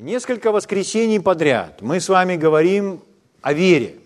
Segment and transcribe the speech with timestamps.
[0.00, 3.02] Несколько воскресений подряд мы с вами говорим
[3.42, 3.96] о вере.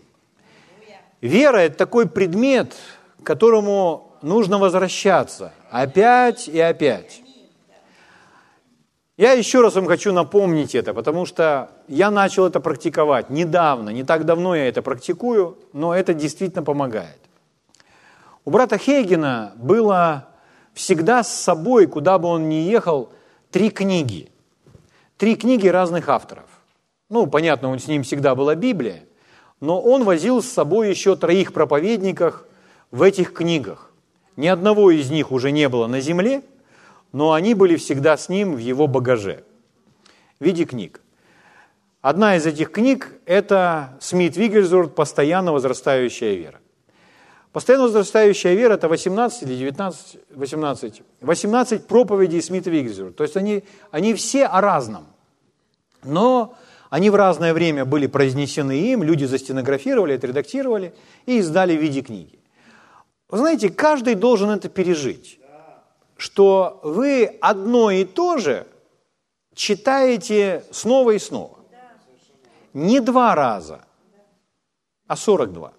[1.21, 2.75] Вера– это такой предмет,
[3.23, 7.23] к которому нужно возвращаться опять и опять.
[9.17, 14.03] Я еще раз вам хочу напомнить это, потому что я начал это практиковать недавно, не
[14.03, 17.21] так давно я это практикую, но это действительно помогает.
[18.45, 20.27] У брата Хейгена было
[20.73, 23.13] всегда с собой, куда бы он ни ехал,
[23.53, 24.34] три книги.
[25.17, 26.47] Три книги разных авторов.
[27.09, 29.05] Ну, понятно, он с ним всегда была Библия,
[29.61, 32.45] но он возил с собой еще троих проповедников
[32.91, 33.93] в этих книгах.
[34.37, 36.43] Ни одного из них уже не было на земле,
[37.13, 39.45] но они были всегда с ним в его багаже
[40.41, 41.01] в виде книг.
[42.01, 46.61] Одна из этих книг– это Смит Вигельзорд «Постоянно возрастающая вера».
[47.55, 53.13] Постоянно возрастающая вера– это 18 или 19, 18, 18 проповедей Смита Вигельзорда.
[53.13, 53.63] То есть они,
[53.93, 55.07] они все о разном.
[56.03, 56.57] Но
[56.91, 62.41] они в разное время были произнесены им, люди застенографировали, отредактировали и издали в виде книги.
[63.29, 65.39] Вы знаете, каждый должен это пережить,
[66.17, 68.67] что вы одно и то же
[69.55, 71.61] читаете снова и снова.
[72.73, 73.85] Не два раза,
[75.07, 75.74] а 42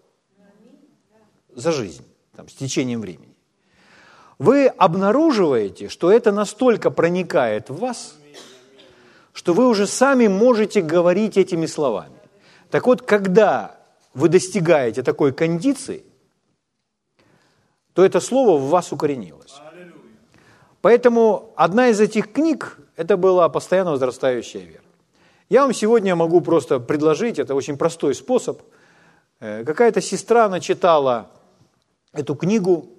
[1.56, 3.36] за жизнь, там, с течением времени.
[4.38, 8.16] Вы обнаруживаете, что это настолько проникает в вас,
[9.34, 12.20] что вы уже сами можете говорить этими словами.
[12.70, 13.78] Так вот, когда
[14.14, 16.03] вы достигаете такой кондиции–
[17.95, 19.56] то это слово в вас укоренилось.
[20.81, 24.83] Поэтому одна из этих книг– это была постоянно возрастающая вера.
[25.50, 28.61] Я вам сегодня могу просто предложить, это очень простой способ.
[29.39, 31.31] Э, какая-то сестра начитала
[32.16, 32.89] эту книгу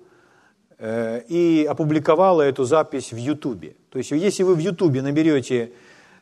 [0.78, 3.76] э, и опубликовала эту запись в Ютубе.
[3.90, 5.72] То есть если вы в Ютубе наберете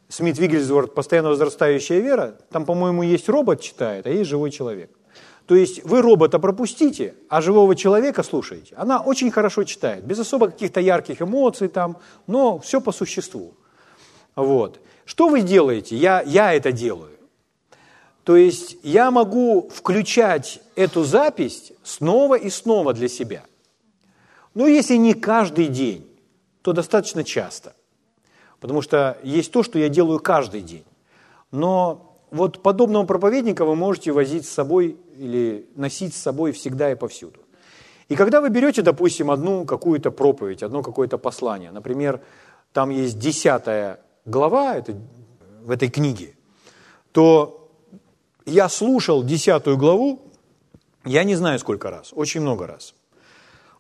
[0.09, 4.91] Смит Вигельсворт «Постоянно возрастающая вера», там, по-моему, есть робот читает, а есть живой человек–
[5.47, 8.75] то есть вы робота пропустите, а живого человека слушаете.
[8.77, 13.55] Она очень хорошо читает, без особо каких-то ярких эмоций там, но все по существу.
[14.37, 14.81] Вот.
[15.05, 15.97] Что вы делаете?
[15.97, 17.11] Я, я это делаю.
[18.25, 23.45] То есть я могу включать эту запись снова и снова для себя.
[24.55, 26.09] Но если не каждый день,
[26.62, 27.75] то достаточно часто.
[28.61, 30.85] Потому что есть то, что я делаю каждый день.
[31.51, 36.95] Но вот подобного проповедника вы можете возить с собой или носить с собой всегда и
[36.95, 37.41] повсюду.
[38.09, 42.21] И когда вы берете, допустим, одну какую-то проповедь, одно какое-то послание, например,
[42.73, 44.95] там есть десятая глава это,
[45.62, 46.35] в этой книге,
[47.12, 47.63] то
[48.47, 50.21] я слушал десятую главу,
[51.05, 52.94] я не знаю сколько раз, очень много раз.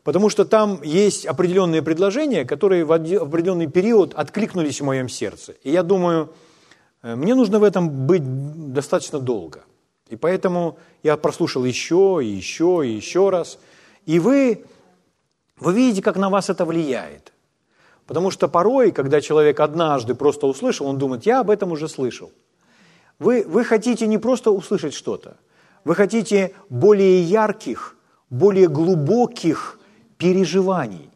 [0.02, 5.52] Потому что там есть определенные предложения, которые в определенный период откликнулись в моем сердце.
[5.62, 6.34] И я думаю,
[7.04, 8.22] Э, мне нужно в этом быть
[8.72, 9.62] достаточно долго.
[10.08, 13.58] И поэтому я прослушал еще и еще и еще раз.
[14.06, 14.64] И вы,
[15.58, 17.32] вы видите, как на вас это влияет.
[18.06, 22.32] Потому что порой, когда человек однажды просто услышал, он думает, я об этом уже слышал.
[23.18, 25.36] Вы, вы хотите не просто услышать что-то,
[25.84, 27.96] вы хотите более ярких,
[28.30, 29.78] более глубоких
[30.18, 31.10] переживаний.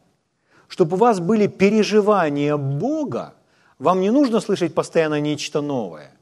[0.69, 3.35] Чтобы у вас были переживания Бога,
[3.79, 6.13] вам не нужно слышать постоянно нечто новое,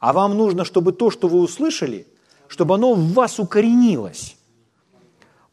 [0.00, 2.06] а вам нужно, чтобы то, что вы услышали,
[2.48, 4.36] чтобы оно в вас укоренилось.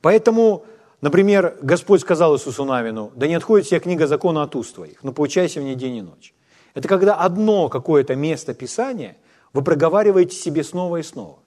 [0.02, 0.66] Поэтому,
[1.02, 5.12] например, Господь сказал Иисусу Навину, да не отходит вся книга закона от уст твоих, но
[5.12, 6.34] поучайся в ней день и ночь.
[6.74, 9.18] Это когда одно какое-то место Писания
[9.54, 11.38] вы проговариваете себе снова и снова.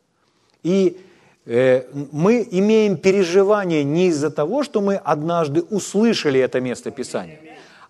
[0.63, 0.99] И
[1.45, 7.41] э, мы имеем переживание не из-за того, что мы однажды услышали это место Писания,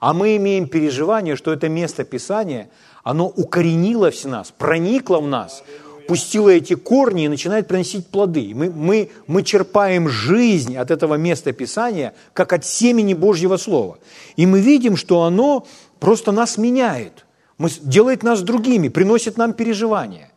[0.01, 2.69] а мы имеем переживание, что это место Писания,
[3.03, 5.63] оно укоренилось в нас, проникло в нас,
[6.09, 8.53] пустило эти корни и начинает приносить плоды.
[8.55, 13.99] Мы, мы, мы черпаем жизнь от этого места Писания, как от семени Божьего Слова.
[14.37, 15.67] И мы видим, что оно
[15.99, 17.26] просто нас меняет,
[17.59, 20.31] делает нас другими, приносит нам переживания.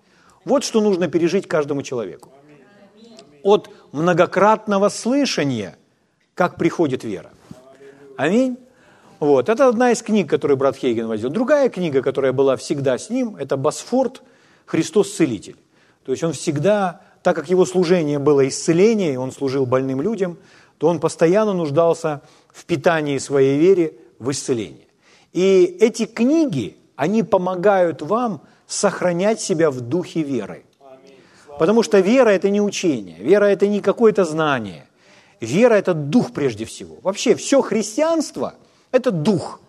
[0.46, 2.30] Вот что нужно пережить каждому человеку.
[3.44, 5.78] От многократного слышания,
[6.34, 7.32] как приходит вера.
[8.18, 8.58] Аминь.
[9.20, 9.50] Вот.
[9.50, 11.30] Это одна из книг, которую брат Хейген возил.
[11.30, 14.22] Другая книга, которая была всегда с ним, это Босфорд
[14.66, 15.58] «Христос Целитель».
[16.06, 20.38] То есть он всегда, так как его служение было исцеление, он служил больным людям,
[20.78, 22.22] то он постоянно нуждался
[22.52, 24.88] в питании своей вере, в исцелении.
[25.34, 30.66] И эти книги, они помогают вам сохранять себя в духе веры.
[31.58, 34.86] Потому что вера– это не учение, вера– это не какое-то знание.
[35.40, 36.98] Вера– это дух прежде всего.
[37.02, 38.56] Вообще все христианство–
[38.92, 39.62] это дух.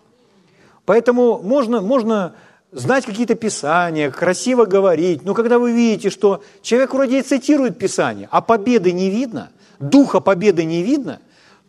[0.85, 2.33] Поэтому можно, можно
[2.73, 8.27] знать какие-то писания, красиво говорить, но когда вы видите, что человек вроде и цитирует Писание,
[8.29, 11.21] а победы не видно, духа победы не видно,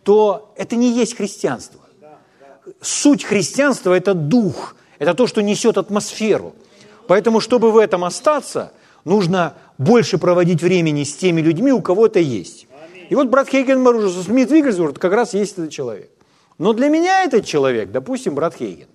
[0.03, 1.81] то это не есть христианство.
[2.81, 6.55] Суть христианства– это дух, это то, что несет атмосферу.
[7.09, 8.73] Поэтому, чтобы в этом остаться,
[9.05, 12.69] нужно больше проводить времени с теми людьми, у кого это есть.
[13.11, 16.09] И вот брат Хейген обнаружил, Смит Вигельсворт как раз есть этот человек.
[16.59, 18.87] Но для меня этот человек, допустим, брат Хейген.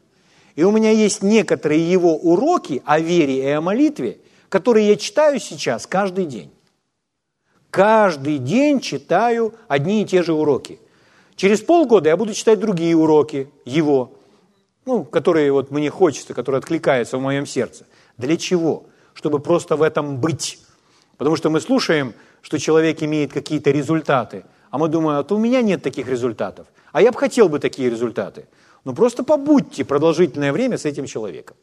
[0.56, 5.42] И у меня есть некоторые его уроки о вере и о молитве, которые я читаю
[5.42, 6.52] сейчас каждый день.
[7.70, 10.80] Каждый день читаю одни и те же уроки.
[11.36, 14.17] Через полгода я буду читать другие уроки его,
[14.88, 17.86] ну, которые вот мне хочется, которые откликаются в моем сердце.
[18.18, 18.86] Для чего?
[19.14, 20.60] Чтобы просто в этом быть.
[21.18, 25.40] Потому что мы слушаем, что человек имеет какие-то результаты, а мы думаем, а то у
[25.40, 26.68] меня нет таких результатов.
[26.94, 28.48] А я бы хотел бы такие результаты.
[28.86, 31.58] Ну просто побудьте продолжительное время с этим человеком.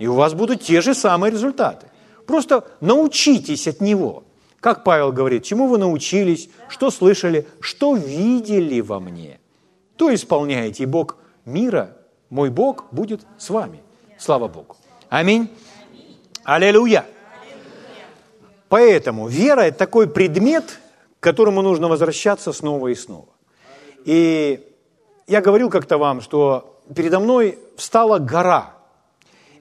[0.00, 1.86] И у вас будут те же самые результаты.
[2.26, 4.24] Просто научитесь от него.
[4.58, 9.38] Как Павел говорит, чему вы научились, что слышали, что видели во мне,
[9.96, 11.95] то исполняете, и Бог мира,
[12.30, 13.82] мой Бог, будет с вами.
[14.18, 14.76] Слава Богу.
[15.08, 15.48] Аминь.
[16.44, 17.06] Аллилуйя.
[18.68, 20.80] Поэтому вера– это такой предмет,
[21.20, 23.28] к которому нужно возвращаться снова и снова.
[24.04, 24.60] И
[25.26, 28.74] я говорил как-то вам, что передо мной встала гора.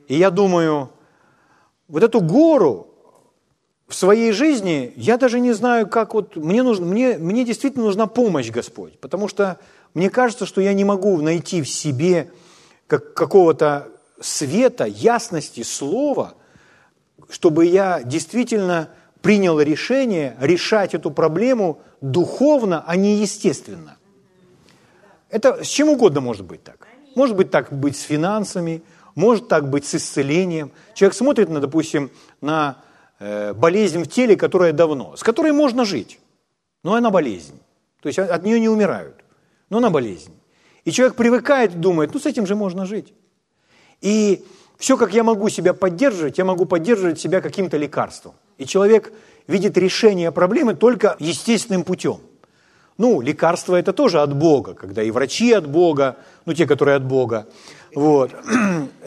[0.08, 0.90] И я думаю,
[1.88, 2.88] вот эту гору
[3.88, 8.08] в своей жизни я даже не знаю, как вот мне, нужно, мне, мне действительно нужна
[8.08, 9.60] помощь, Господь, потому что
[9.94, 12.32] мне кажется, что я не могу найти в себе
[12.88, 13.90] как, какого-то
[14.20, 16.36] света, ясности, слова,
[17.30, 18.90] чтобы я действительно
[19.22, 23.98] принял решение решать эту проблему духовно, а не естественно.
[25.30, 26.88] Это с чем угодно может быть так.
[27.16, 28.84] Может быть так быть с финансами,
[29.16, 30.72] может так быть с исцелением.
[30.94, 32.12] Человек смотрит, на, допустим,
[32.42, 32.78] на
[33.20, 36.20] э, болезнь в теле, которая давно, с которой можно жить,
[36.84, 37.60] но она болезнь.
[38.02, 39.16] То есть от нее не умирают,
[39.70, 40.34] но она болезнь.
[40.86, 43.14] И человек привыкает думает, ну с этим же можно жить.
[44.02, 44.46] И
[44.78, 48.34] все, как я могу себя поддерживать, я могу поддерживать себя каким-то лекарством.
[48.58, 49.12] И человек
[49.48, 52.20] видит решение проблемы только естественным путем–
[52.98, 56.16] ну, лекарство это тоже от Бога, когда и врачи от Бога,
[56.46, 57.48] ну, те, которые от Бога.
[57.94, 58.32] Вот.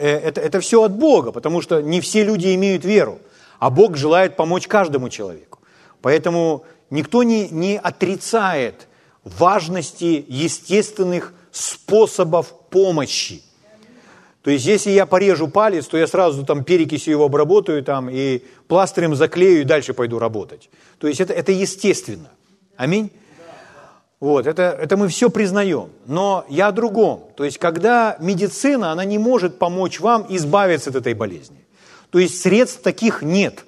[0.01, 3.19] Э, это, это все от Бога, потому что не все люди имеют веру,
[3.59, 5.59] а Бог желает помочь каждому человеку.
[6.01, 8.87] Поэтому никто не, не отрицает
[9.25, 13.41] важности естественных способов помощи.
[14.41, 18.43] То есть, если я порежу палец, то я сразу там перекисью его обработаю там, и
[18.67, 20.69] пластырем заклею и дальше пойду работать.
[20.97, 22.29] То есть, это, это естественно.
[22.77, 23.11] Аминь.
[24.19, 25.89] Вот, это, это мы все признаем.
[26.05, 27.27] Но я о другом.
[27.35, 31.65] То есть, когда медицина, она не может помочь вам избавиться от этой болезни.
[32.09, 33.65] То есть, средств таких нет.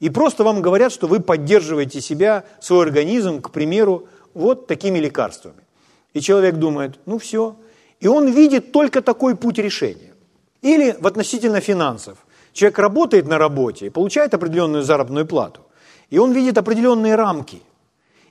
[0.00, 5.62] И просто вам говорят, что вы поддерживаете себя, свой организм, к примеру, вот такими лекарствами.
[6.18, 7.54] И человек думает, ну все.
[8.00, 10.14] И он видит только такой путь решения.
[10.62, 12.18] Или в относительно финансов.
[12.52, 15.60] Человек работает на работе и получает определенную заработную плату.
[16.10, 17.62] И он видит определенные рамки.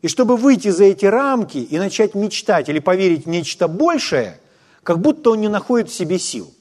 [0.02, 4.38] И чтобы выйти за эти рамки и начать мечтать или поверить в нечто большее,
[4.84, 6.54] как будто он не находит в себе сил.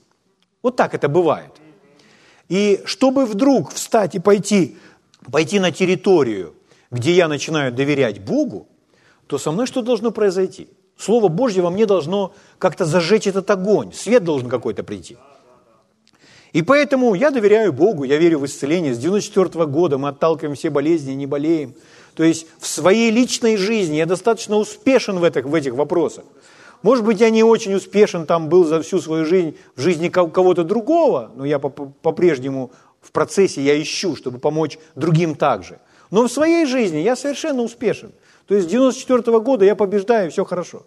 [0.63, 1.51] Вот так это бывает.
[2.49, 4.77] И чтобы вдруг встать и пойти,
[5.33, 6.55] пойти на территорию,
[6.93, 8.69] где я начинаю доверять Богу,
[9.27, 10.69] то со мной что должно произойти?
[10.99, 15.19] Слово Божье во мне должно как-то зажечь этот огонь, свет должен какой-то прийти.
[16.53, 18.95] И поэтому я доверяю Богу, я верю в исцеление.
[18.95, 21.75] С 94 года мы отталкиваем все болезни, не болеем.
[22.15, 26.25] То есть в своей личной жизни я достаточно успешен в этих, в этих вопросах.
[26.81, 30.65] Может быть, я не очень успешен там был за всю свою жизнь в жизни кого-то
[30.65, 32.71] другого, но я по-прежнему
[33.03, 35.79] в процессе я ищу, чтобы помочь другим также.
[36.11, 38.13] Но в своей жизни я совершенно успешен.
[38.47, 40.87] То есть с 94 года я побеждаю, все хорошо.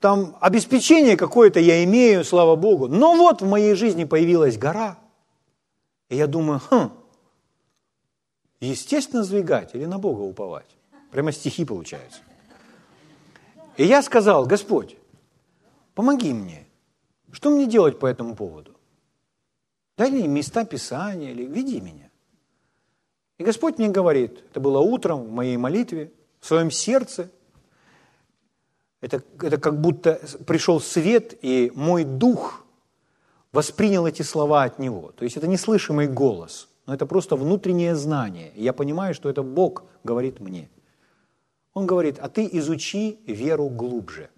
[0.00, 2.88] Там обеспечение какое-то я имею, слава Богу.
[2.88, 4.98] Но вот в моей жизни появилась гора.
[6.08, 6.90] И я думаю, хм,
[8.60, 10.76] естественно сдвигать или на Бога уповать.
[11.10, 12.20] Прямо стихи получаются.
[13.76, 14.96] И я сказал, Господь,
[15.94, 16.66] помоги мне.
[17.32, 18.76] Что мне делать по этому поводу?
[19.96, 22.09] Дай мне места Писания или веди меня.
[23.40, 27.30] И Господь мне говорит, это было утром в моей молитве, в своем сердце.
[29.00, 32.66] Это, это как будто пришел свет, и мой дух
[33.50, 35.12] воспринял эти слова от Него.
[35.16, 38.50] То есть это неслышимый голос– но это просто внутреннее знание.
[38.56, 40.68] я понимаю, что это Бог говорит мне.
[41.72, 44.28] Он говорит, а ты изучи веру глубже.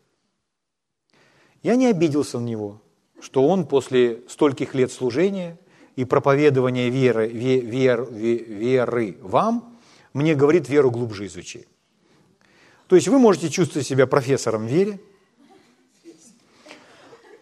[1.63, 2.83] Я не обиделся на него.
[3.23, 5.57] что он после стольких лет служения
[5.97, 9.73] и проповедования веры, вер, вер, веры вам
[10.13, 11.67] мне говорит веру глубже изучи.
[12.87, 15.01] То есть вы можете чувствовать себя профессором в вере,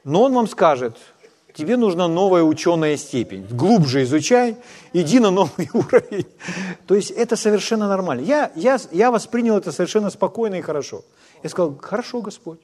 [0.04, 0.96] но он вам скажет,
[1.54, 3.46] тебе нужна новая ученая степень.
[3.50, 4.56] Глубже изучай,
[4.92, 6.26] иди на новый уровень.
[6.86, 8.22] То есть это совершенно нормально.
[8.22, 11.04] Я, я, я воспринял это совершенно спокойно и хорошо.
[11.42, 12.60] Я сказал, хорошо, Господь,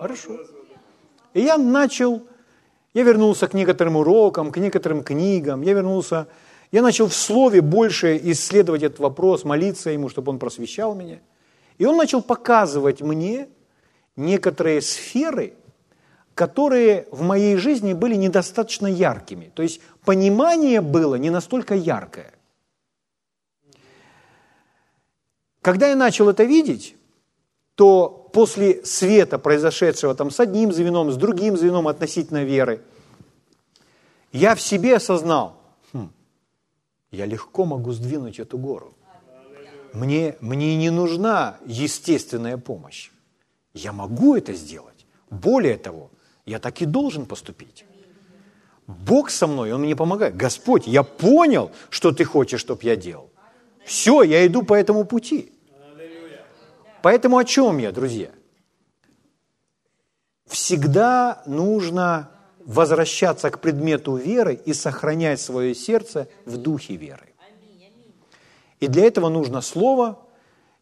[0.00, 0.38] хорошо.
[1.34, 2.26] И я начал,
[2.94, 6.26] я вернулся к некоторым урокам, к некоторым книгам, я вернулся,
[6.72, 11.18] я начал в слове больше исследовать этот вопрос, молиться ему, чтобы он просвещал меня.
[11.76, 13.48] И он начал показывать мне
[14.16, 15.54] некоторые сферы–
[16.34, 19.52] которые в моей жизни были недостаточно яркими.
[19.54, 22.34] То есть понимание было не настолько яркое.
[25.62, 26.96] Когда я начал это видеть,
[27.76, 32.82] то после света, произошедшего там с одним звеном, с другим звеном относительно веры,
[34.32, 35.62] я в себе осознал,
[35.92, 36.10] хм,
[37.12, 38.92] я легко могу сдвинуть эту гору.
[39.92, 43.12] Мне, мне не нужна естественная помощь.
[43.72, 45.06] Я могу это сделать.
[45.30, 46.10] Более того,
[46.44, 47.84] я так и должен поступить.
[48.88, 50.36] Бог со мной, Он мне помогает.
[50.36, 53.30] Господь, я понял, что Ты хочешь, чтобы я делал.
[53.84, 55.53] Все, я иду по этому пути.
[57.04, 58.30] Поэтому о чем я, друзья?
[60.46, 62.30] Всегда нужно
[62.60, 67.34] возвращаться к предмету веры и сохранять свое сердце в духе веры.
[68.80, 70.18] И для этого нужно слово,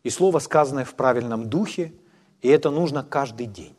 [0.05, 1.93] и слово, сказанное в правильном духе,
[2.41, 3.75] и это нужно каждый день.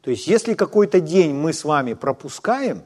[0.00, 2.82] То есть если какой-то день мы с вами пропускаем,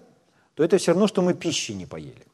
[0.52, 2.26] то это все равно, что мы пищи не поели.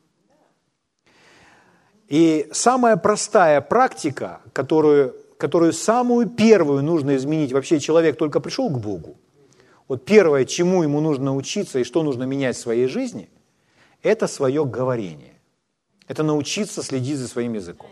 [2.08, 8.78] И самая простая практика, которую, которую самую первую нужно изменить, вообще человек только пришел к
[8.78, 9.16] Богу,
[9.88, 13.28] вот первое, чему ему нужно научиться и что нужно менять в своей жизни,
[14.02, 15.34] это свое говорение.
[16.08, 17.90] Это научиться следить за своим языком.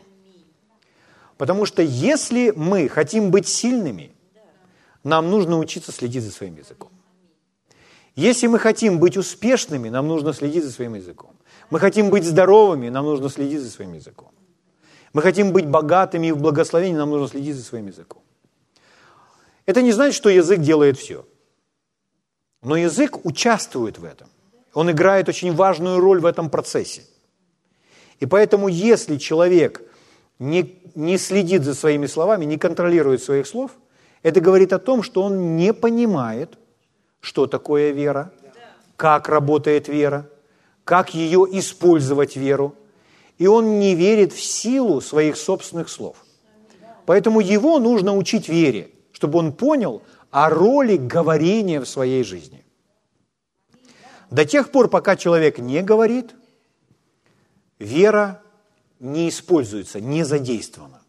[1.39, 4.13] Потому что если мы хотим быть сильными–
[5.05, 6.91] нам нужно учиться следить за своим языком.
[8.17, 11.31] Если мы хотим быть успешными, нам нужно следить за своим языком.
[11.71, 14.31] Мы хотим быть здоровыми, нам нужно следить за своим языком.
[15.13, 18.23] Мы хотим быть богатыми и в благословении, нам нужно следить за своим языком.
[19.67, 21.27] Это не значит, что язык делает все.
[22.63, 24.29] Но язык участвует в этом.
[24.75, 27.03] Он играет очень важную роль в этом процессе.
[28.21, 29.83] И поэтому, если человек
[30.39, 33.73] не, не следит за своими словами, не контролирует своих слов–
[34.23, 36.59] это говорит о том, что он не понимает,
[37.21, 38.33] что такое вера,
[38.97, 40.29] как работает вера,
[40.85, 42.75] как ее использовать веру,
[43.41, 46.27] и он не верит в силу своих собственных слов.
[47.07, 52.63] Поэтому его нужно учить вере, чтобы он понял о роли говорения в своей жизни.
[54.31, 56.35] До тех пор, пока человек не говорит,
[57.79, 58.43] вера
[58.99, 61.01] не используется, не задействована.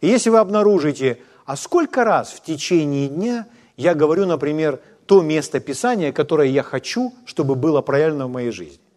[0.00, 5.60] И если вы обнаружите а сколько раз в течение дня я говорю, например, то место
[5.60, 8.87] Писания, которое я хочу, чтобы было правильно в моей жизни.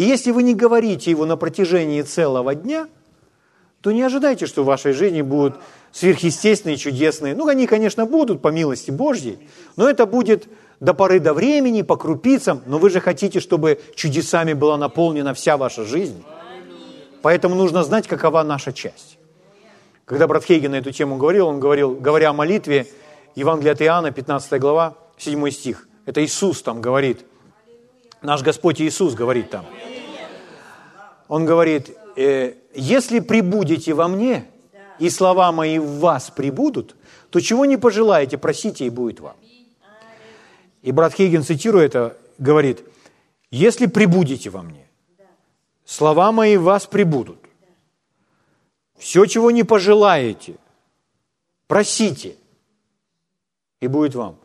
[0.00, 2.88] И если вы не говорите его на протяжении целого дня,
[3.82, 5.56] то не ожидайте, что в вашей жизни будут
[5.92, 7.34] сверхъестественные, чудесные.
[7.34, 9.38] Ну, они, конечно, будут по милости Божьей,
[9.76, 10.48] но это будет
[10.80, 15.58] до поры до времени, по крупицам, но вы же хотите, чтобы чудесами была наполнена вся
[15.58, 16.24] ваша жизнь.
[17.20, 19.18] Поэтому нужно знать, какова наша часть.
[20.06, 22.86] Когда брат Хейген на эту тему говорил, он говорил, говоря о молитве,
[23.34, 25.86] Евангелие от Иоанна, 15 глава, 7 стих.
[26.06, 27.26] Это Иисус там говорит.
[28.22, 29.66] Наш Господь Иисус говорит там.
[31.28, 34.46] Он говорит, э, если прибудете во мне,
[34.98, 36.96] и слова мои в вас прибудут,
[37.30, 39.36] то чего не пожелаете, просите, и будет вам.
[40.82, 42.84] И брат Хейген, цитируя это, говорит,
[43.50, 44.86] если прибудете во мне,
[45.84, 47.38] слова мои в вас прибудут,
[48.98, 50.56] все, чего не пожелаете,
[51.66, 52.36] просите,
[53.80, 54.36] и будет вам.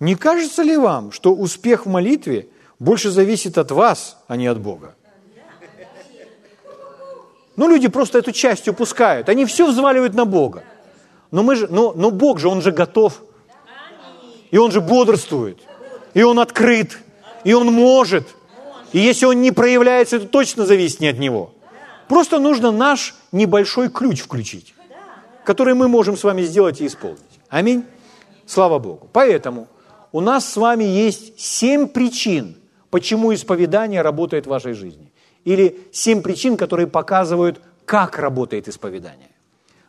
[0.00, 2.48] Не кажется ли вам, что успех в молитве
[2.80, 4.94] больше зависит от вас, а не от Бога?
[7.56, 9.28] Ну, люди просто эту часть упускают.
[9.28, 10.64] Они все взваливают на Бога.
[11.30, 13.22] Но, мы же, но, но Бог же, Он же готов.
[14.50, 15.58] И Он же бодрствует.
[16.14, 16.98] И Он открыт.
[17.44, 18.26] И Он может.
[18.92, 21.52] И если Он не проявляется, это точно зависит не от Него.
[22.08, 24.74] Просто нужно наш небольшой ключ включить,
[25.44, 27.20] который мы можем с вами сделать и исполнить.
[27.50, 27.84] Аминь.
[28.46, 29.08] Слава Богу.
[29.12, 29.68] Поэтому
[30.12, 32.56] у нас с вами есть семь причин,
[32.90, 35.12] почему исповедание работает в вашей жизни.
[35.44, 39.30] Или семь причин, которые показывают, как работает исповедание.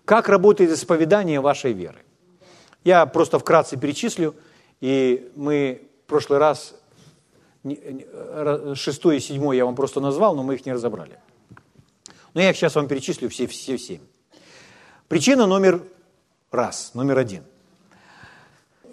[0.05, 1.99] Как работает исповедание вашей веры.
[2.83, 4.35] Я просто вкратце перечислю,
[4.79, 6.75] и мы в прошлый раз
[8.75, 11.19] шестой и седьмой я вам просто назвал, но мы их не разобрали.
[12.33, 14.01] Но я их сейчас вам перечислю все, все семь.
[15.07, 15.83] Причина номер
[16.49, 17.43] раз, номер один.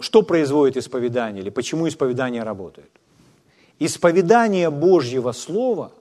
[0.00, 2.91] Что производит исповедание или почему исповедание работает?
[3.79, 5.93] Исповедание Божьего Слова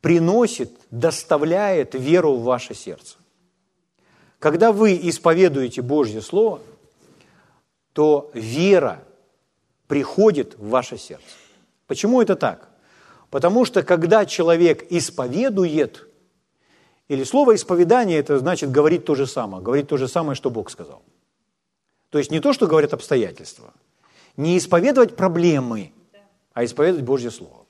[0.00, 3.16] приносит, доставляет веру в ваше сердце.
[4.38, 6.60] Когда вы исповедуете Божье Слово,
[7.92, 9.02] то вера
[9.88, 11.24] приходит в ваше сердце.
[11.88, 12.68] Почему это так?
[13.30, 16.06] Потому что когда человек исповедует,
[17.08, 20.70] или слово исповедание, это значит говорить то же самое, говорить то же самое, что Бог
[20.70, 21.02] сказал.
[22.10, 23.72] То есть не то, что говорят обстоятельства,
[24.36, 25.92] не исповедовать проблемы,
[26.58, 27.66] а исповедовать Божье Слово.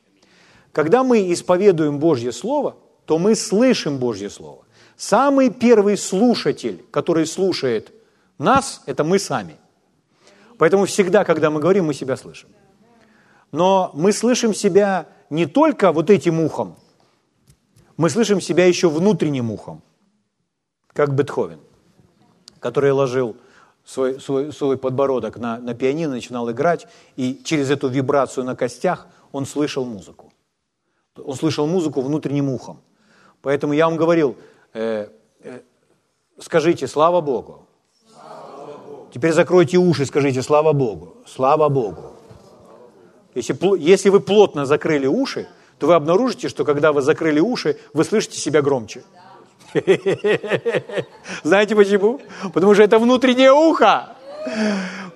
[0.72, 4.64] Когда мы исповедуем Божье Слово, то мы слышим Божье Слово.
[4.96, 7.92] Самый первый слушатель, который слушает
[8.38, 9.56] нас, это мы сами.
[10.56, 12.48] Поэтому всегда, когда мы говорим, мы себя слышим.
[13.52, 16.78] Но мы слышим себя не только вот этим ухом,
[17.98, 19.82] мы слышим себя еще внутренним ухом,
[20.94, 21.60] как Бетховен,
[22.58, 23.36] который ложил
[23.88, 29.06] свой, свой, свой подбородок на, на пианино, начинал играть, и через эту вибрацию на костях
[29.32, 30.30] он слышал музыку.
[31.16, 32.80] Он слышал музыку внутренним ухом.
[33.40, 34.36] Поэтому я вам говорил,
[34.74, 35.08] э,
[35.42, 35.60] э,
[36.38, 37.66] скажите «Слава Богу».
[39.14, 41.16] Теперь закройте уши, скажите «Слава Богу».
[41.26, 42.12] Слава Богу.
[43.34, 48.04] Если, если вы плотно закрыли уши, то вы обнаружите, что когда вы закрыли уши, вы
[48.04, 49.02] слышите себя громче.
[51.42, 52.20] Знаете почему?
[52.54, 54.16] Потому что это внутреннее ухо.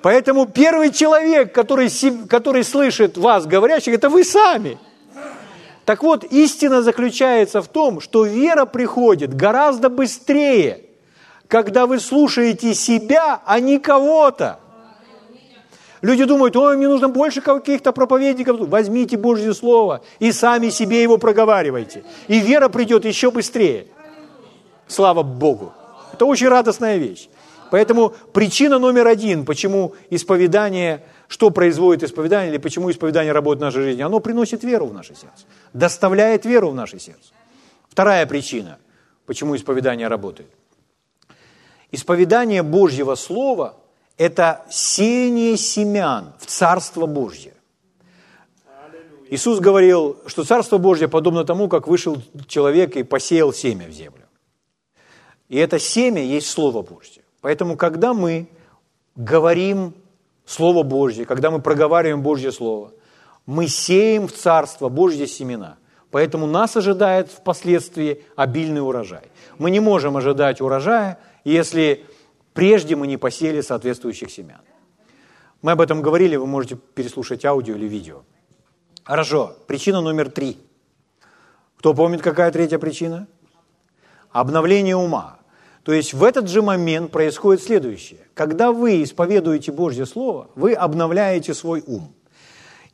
[0.03, 1.89] Поэтому первый человек, который,
[2.27, 4.79] который слышит вас говорящих, это вы сами.
[5.85, 10.81] Так вот, истина заключается в том, что вера приходит гораздо быстрее,
[11.49, 14.61] когда вы слушаете себя, а не кого-то.
[16.03, 18.69] Люди думают, ой, мне нужно больше каких-то проповедников.
[18.69, 22.05] Возьмите Божье Слово и сами себе его проговаривайте.
[22.27, 23.87] И вера придет еще быстрее.
[24.93, 25.73] Слава Богу.
[26.13, 27.29] Это очень радостная вещь.
[27.71, 33.83] Поэтому причина номер один, почему исповедание, что производит исповедание, или почему исповедание работает в нашей
[33.83, 37.33] жизни, оно приносит веру в наше сердце, доставляет веру в наше сердце.
[37.89, 38.77] Вторая причина,
[39.25, 40.51] почему исповедание работает.
[41.91, 43.77] Исповедание Божьего Слова–
[44.19, 47.55] это сеяние семян в Царство Божье.
[49.31, 54.22] Иисус говорил, что Царство Божье подобно тому, как вышел человек и посеял семя в землю.
[55.53, 57.23] И это семя есть Слово Божье.
[57.43, 58.49] Поэтому, когда мы
[59.17, 59.93] говорим
[60.47, 62.93] Слово Божье, когда мы проговариваем Божье Слово,
[63.45, 65.77] мы сеем в Царство Божье семена.
[66.11, 69.25] Поэтому нас ожидает впоследствии обильный урожай.
[69.59, 72.07] Мы не можем ожидать урожая, если
[72.55, 74.63] прежде мы не посеяли соответствующих семян.
[75.61, 78.23] Мы об этом говорили, вы можете переслушать аудио или видео.
[79.05, 80.57] Хорошо, причина номер три.
[81.77, 83.27] Кто помнит, какая третья причина?
[84.31, 85.42] Обновление ума.
[85.85, 88.21] То есть в этот же момент происходит следующее.
[88.35, 92.15] Когда вы исповедуете Божье Слово, вы обновляете свой ум.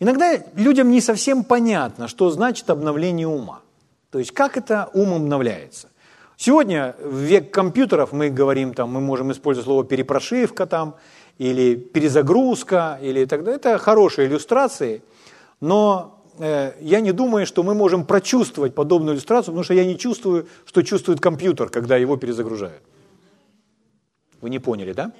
[0.00, 3.60] Иногда людям не совсем понятно, что значит обновление ума.
[4.10, 5.88] То есть как это ум обновляется.
[6.36, 10.94] Сегодня в век компьютеров мы говорим, там, мы можем использовать слово перепрошивка там,
[11.36, 13.58] или перезагрузка, или так далее.
[13.58, 15.02] Это хорошие иллюстрации,
[15.60, 20.46] но я не думаю, что мы можем прочувствовать подобную иллюстрацию, потому что я не чувствую,
[20.66, 22.82] что чувствует компьютер, когда его перезагружают.
[24.40, 25.12] Вы не поняли, да?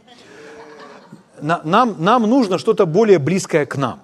[1.40, 4.00] Нам, нам нужно что-то более близкое к нам.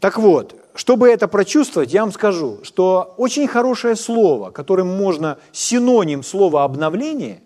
[0.00, 6.22] Так вот, чтобы это прочувствовать, я вам скажу, что очень хорошее слово, которым можно синоним
[6.22, 7.42] слова обновление,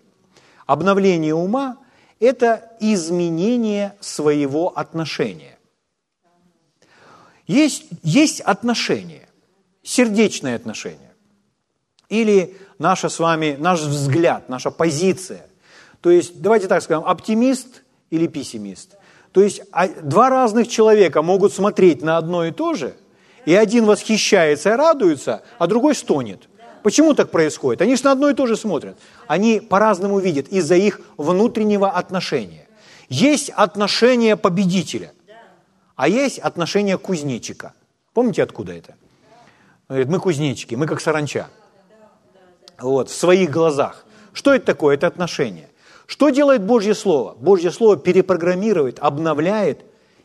[0.65, 1.77] обновление ума,
[2.19, 5.50] это изменение своего отношения.
[7.47, 9.27] Есть, есть отношения,
[9.83, 11.13] сердечные отношения.
[12.09, 15.47] Или наша с вами, наш взгляд, наша позиция.
[16.01, 18.97] То есть, давайте так скажем, оптимист или пессимист.
[19.31, 22.95] То есть а, два разных человека могут смотреть на одно и то же,
[23.45, 26.49] и один восхищается и радуется, а другой стонет.
[26.83, 27.81] Почему так происходит?
[27.81, 28.97] Они же на одно и то же смотрят.
[29.27, 32.67] Они по-разному видят из-за их внутреннего отношения.
[33.07, 35.13] Есть отношение победителя–
[35.95, 37.73] а есть отношение кузнечика.
[38.13, 38.95] Помните, откуда это?
[39.87, 41.47] говорит, мы кузнечики, мы как саранча.
[42.79, 44.05] Вот, в своих глазах.
[44.33, 44.95] Что это такое?
[44.95, 45.69] Это отношение.
[46.07, 47.35] Что делает Божье Слово?
[47.39, 49.81] Божье Слово перепрограммирует, обновляет,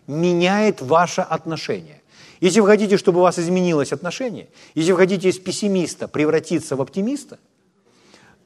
[0.06, 2.02] меняет ваше отношение.
[2.40, 6.80] Если вы хотите, чтобы у вас изменилось отношение, если вы хотите из пессимиста превратиться в
[6.80, 7.38] оптимиста,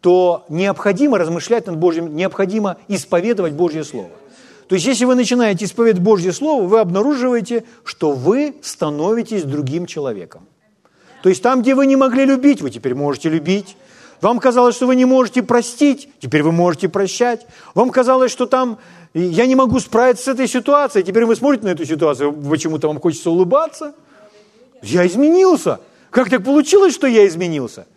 [0.01, 4.11] то необходимо размышлять над Божьим, необходимо исповедовать Божье Слово.
[4.71, 10.47] То есть, если вы начинаете исповедовать Божье Слово, вы обнаруживаете, что вы становитесь другим человеком.
[11.25, 13.77] То есть, там, где вы не могли любить, вы теперь можете любить.
[14.21, 17.49] Вам казалось, что вы не можете простить, теперь вы можете прощать.
[17.75, 18.79] Вам казалось, что там
[19.13, 23.01] я не могу справиться с этой ситуацией, теперь вы смотрите на эту ситуацию, почему-то вам
[23.01, 23.93] хочется улыбаться.
[24.83, 25.81] Я изменился.
[26.11, 27.89] Как так получилось, что я изменился?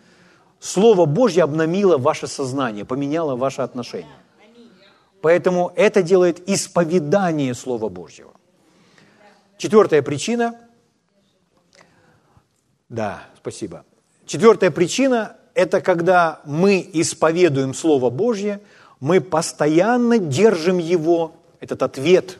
[0.58, 4.23] Слово Божье обномило ваше сознание, поменяло ваше отношение.
[5.24, 8.32] Поэтому это делает исповедание Слова Божьего.
[9.56, 10.54] Четвертая причина.
[12.90, 13.86] Да, спасибо.
[14.26, 18.60] Четвертая причина– это когда мы исповедуем Слово Божье,
[19.00, 22.36] мы постоянно держим его, этот ответ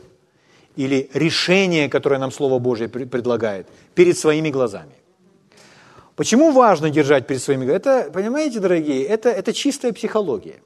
[0.75, 4.93] или решение, которое нам Слово Божье предлагает, перед своими глазами.
[6.15, 7.77] Почему важно держать перед своими глазами?
[7.77, 10.61] Это, понимаете, дорогие, это, это чистая психология.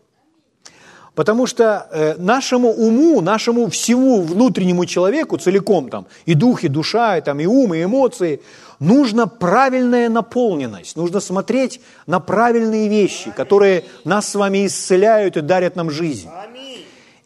[1.16, 7.18] Потому что э, нашему уму, нашему всему внутреннему человеку целиком, там, и дух, и душа,
[7.18, 8.42] и, там, и ум, и эмоции,
[8.80, 15.76] нужна правильная наполненность, нужно смотреть на правильные вещи, которые нас с вами исцеляют и дарят
[15.76, 16.30] нам жизнь.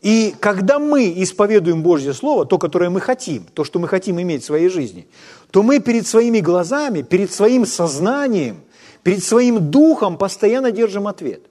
[0.01, 4.43] И когда мы исповедуем Божье Слово, то, которое мы хотим, то, что мы хотим иметь
[4.43, 5.07] в своей жизни,
[5.51, 8.63] то мы перед своими глазами, перед своим сознанием,
[9.03, 11.43] перед своим духом постоянно держим ответ.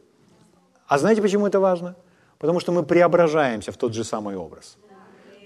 [0.86, 1.94] А знаете, почему это важно?
[2.42, 4.76] Потому что мы преображаемся в тот же самый образ.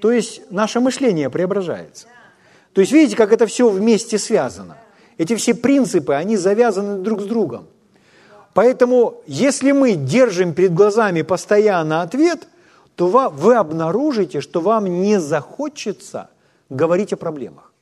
[0.01, 2.09] То есть наше мышление преображается.
[2.73, 4.79] То есть видите, как это все вместе связано.
[5.19, 7.67] Эти все принципы, они завязаны друг с другом.
[8.55, 12.49] Поэтому, если мы держим перед глазами постоянно ответ,
[12.95, 16.31] то вы обнаружите, что вам не захочется
[16.71, 17.75] говорить о проблемах.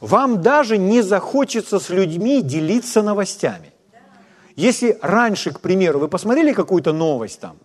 [0.00, 3.74] Вам даже не захочется с людьми делиться новостями.
[4.56, 7.58] Если раньше, к примеру, вы посмотрели какую-то новость там,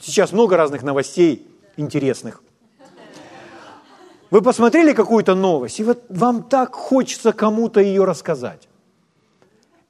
[0.00, 2.42] Сейчас много разных новостей интересных.
[4.30, 8.68] Вы посмотрели какую-то новость, и вот вам так хочется кому-то ее рассказать.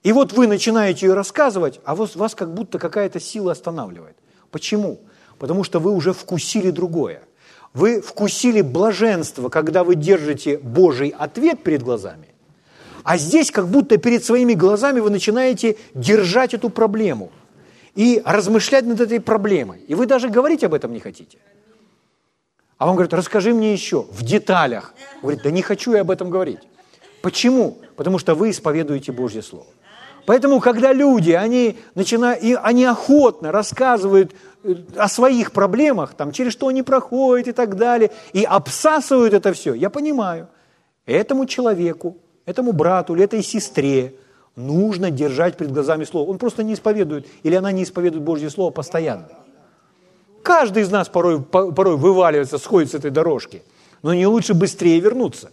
[0.05, 4.17] И вот вы начинаете ее рассказывать, а вас, вас как будто какая-то сила останавливает.
[4.51, 5.01] Почему?
[5.39, 7.23] Потому что вы уже вкусили другое.
[7.75, 12.29] Вы вкусили блаженство, когда вы держите Божий ответ перед глазами,
[13.03, 17.31] а здесь как будто перед своими глазами вы начинаете держать эту проблему–
[17.95, 19.81] и размышлять над этой проблемой.
[19.89, 21.39] И вы даже говорить об этом не хотите.
[22.77, 24.95] А он говорит, расскажи мне еще в деталях.
[25.21, 26.61] Говорит, да не хочу я об этом говорить.
[27.23, 27.79] Почему?
[27.97, 29.67] Потому что вы исповедуете Божье Слово.
[30.27, 36.53] Поэтому, когда люди, они, начинают, и они охотно рассказывают э, о своих проблемах, там, через
[36.53, 40.49] что они проходят и так далее, и обсасывают это все, я понимаю,
[41.07, 44.15] этому человеку, этому брату или этой сестре–
[44.59, 46.31] нужно держать перед глазами Слово.
[46.31, 49.29] Он просто не исповедует, или она не исповедует Божье Слово постоянно.
[50.43, 53.63] Каждый из нас порой, порой вываливается, сходит с этой дорожки.
[54.03, 55.51] Но не лучше быстрее вернуться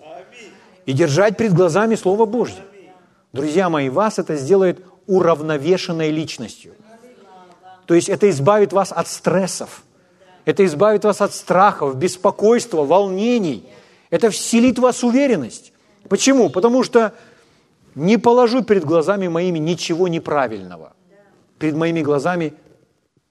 [0.85, 2.63] и держать перед глазами Слово Божье.
[3.33, 6.73] Друзья мои, вас это сделает уравновешенной личностью.
[7.85, 9.83] То есть это избавит вас от стрессов,
[10.45, 13.67] это избавит вас от страхов, беспокойства, волнений.
[14.09, 15.73] Это вселит в вас уверенность.
[16.07, 16.49] Почему?
[16.49, 17.13] Потому что
[17.95, 20.93] не положу перед глазами моими ничего неправильного.
[21.57, 22.53] Перед моими глазами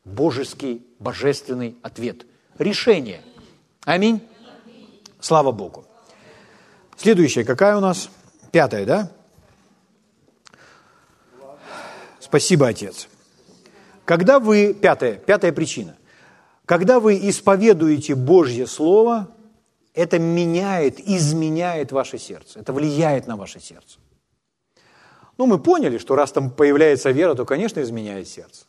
[0.04, 2.26] божеский, божественный ответ.
[2.58, 3.22] Решение.
[3.84, 4.22] Аминь.
[5.20, 5.84] Слава Богу.
[6.96, 8.08] Следующая, какая у нас?
[8.50, 9.10] Пятая, да?
[12.20, 13.08] Спасибо, Отец.
[14.04, 15.96] Когда вы, пятая, пятая причина,
[16.66, 19.28] когда вы исповедуете Божье Слово,
[19.94, 23.98] это меняет, изменяет ваше сердце, это влияет на ваше сердце.
[25.36, 28.66] Ну, мы поняли, что раз там появляется вера, то, конечно, изменяет сердце.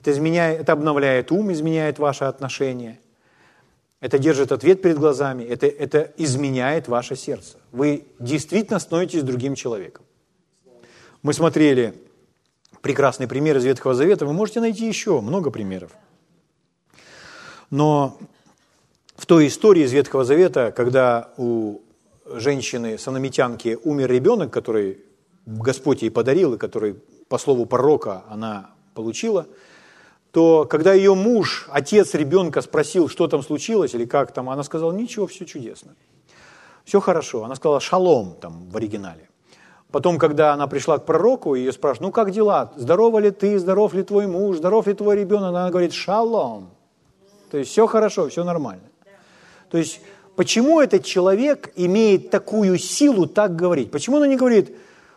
[0.00, 2.98] Это, изменяет, это обновляет ум, изменяет ваши отношения.
[4.00, 7.58] Это держит ответ перед глазами, это, это изменяет ваше сердце.
[7.70, 10.04] Вы действительно становитесь другим человеком.
[11.22, 11.94] Мы смотрели
[12.80, 15.92] прекрасный пример из Ветхого Завета, вы можете найти еще много примеров.
[17.70, 18.18] Но
[19.14, 21.78] в той истории из Ветхого Завета, когда у
[22.26, 24.98] женщины, санамитянки, умер ребенок, который
[25.46, 26.94] Господь ей подарил, и который,
[27.28, 29.46] по слову пророка, она получила,
[30.30, 34.92] то когда ее муж, отец ребенка спросил, что там случилось или как там, она сказала,
[34.92, 35.94] ничего, все чудесно.
[36.84, 37.44] Все хорошо.
[37.44, 39.28] Она сказала шалом там в оригинале.
[39.90, 42.72] Потом, когда она пришла к пророку, ее спрашивают, ну как дела?
[42.76, 45.50] Здорова ли ты, здоров ли твой муж, здоров ли твой ребенок?
[45.50, 46.70] Она говорит, шалом.
[47.50, 48.84] То есть все хорошо, все нормально.
[49.70, 50.00] То есть
[50.34, 53.90] почему этот человек имеет такую силу так говорить?
[53.90, 54.74] Почему она не говорит,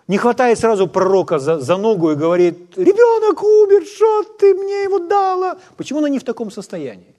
[0.08, 5.00] не хватает сразу пророка за, за ногу и говорит, ребенок умер, что ты мне его
[5.00, 5.58] дала?
[5.78, 7.16] Почему она не в таком состоянии?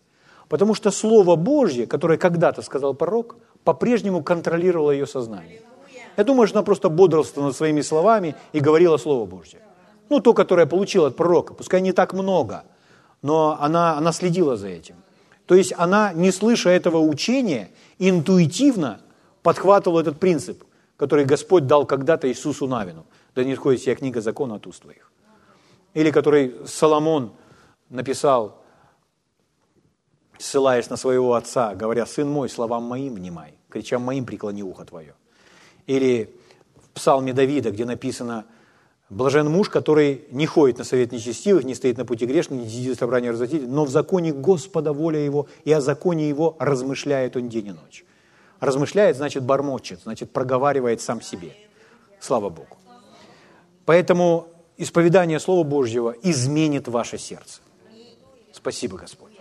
[0.48, 5.60] Потому что Слово Божье, которое когда-то сказал пророк, по-прежнему контролировало ее сознание.
[6.16, 9.60] Я думаю, что она просто бодрствовала над своими словами и говорила Слово Божье.
[10.08, 12.62] Ну, то, которое получила от пророка, пускай не так много,
[13.22, 14.94] но она, она следила за этим.
[15.46, 19.00] То есть она, не слыша этого учения, интуитивно
[19.42, 20.62] подхватывала этот принцип,
[20.96, 23.06] который Господь дал когда-то Иисусу Навину.
[23.34, 25.10] Да не исходит вся книга закона от уст твоих.
[25.94, 27.32] Или который Соломон
[27.88, 28.62] написал,
[30.38, 35.14] ссылаясь на своего отца, говоря, «Сын мой, словам моим внимай, кричам моим преклони ухо твое».
[35.86, 36.34] Или
[36.76, 38.44] в псалме Давида, где написано–
[39.08, 42.96] Блажен муж, который не ходит на совет нечестивых, не стоит на пути грешных, не сидит
[42.96, 47.48] в собрании развратителей, но в законе Господа воля его, и о законе его размышляет он
[47.48, 48.04] день и ночь.
[48.60, 51.52] Размышляет, значит, бормочет, значит, проговаривает сам себе.
[52.20, 52.76] Слава Богу.
[53.84, 57.60] Поэтому исповедание Слова Божьего изменит ваше сердце.
[58.52, 59.32] Спасибо, Господь.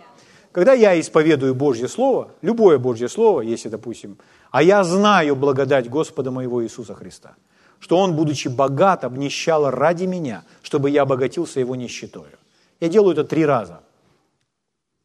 [0.52, 4.18] Когда я исповедую Божье Слово, любое Божье Слово, если, допустим,
[4.50, 7.34] а я знаю благодать Господа моего Иисуса Христа–
[7.78, 12.38] что он, будучи богат, обнищал ради меня, чтобы я обогатился его нищетою.
[12.80, 13.80] Я делаю это три раза.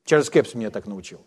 [0.06, 1.22] Чарльз Кепс меня так научил.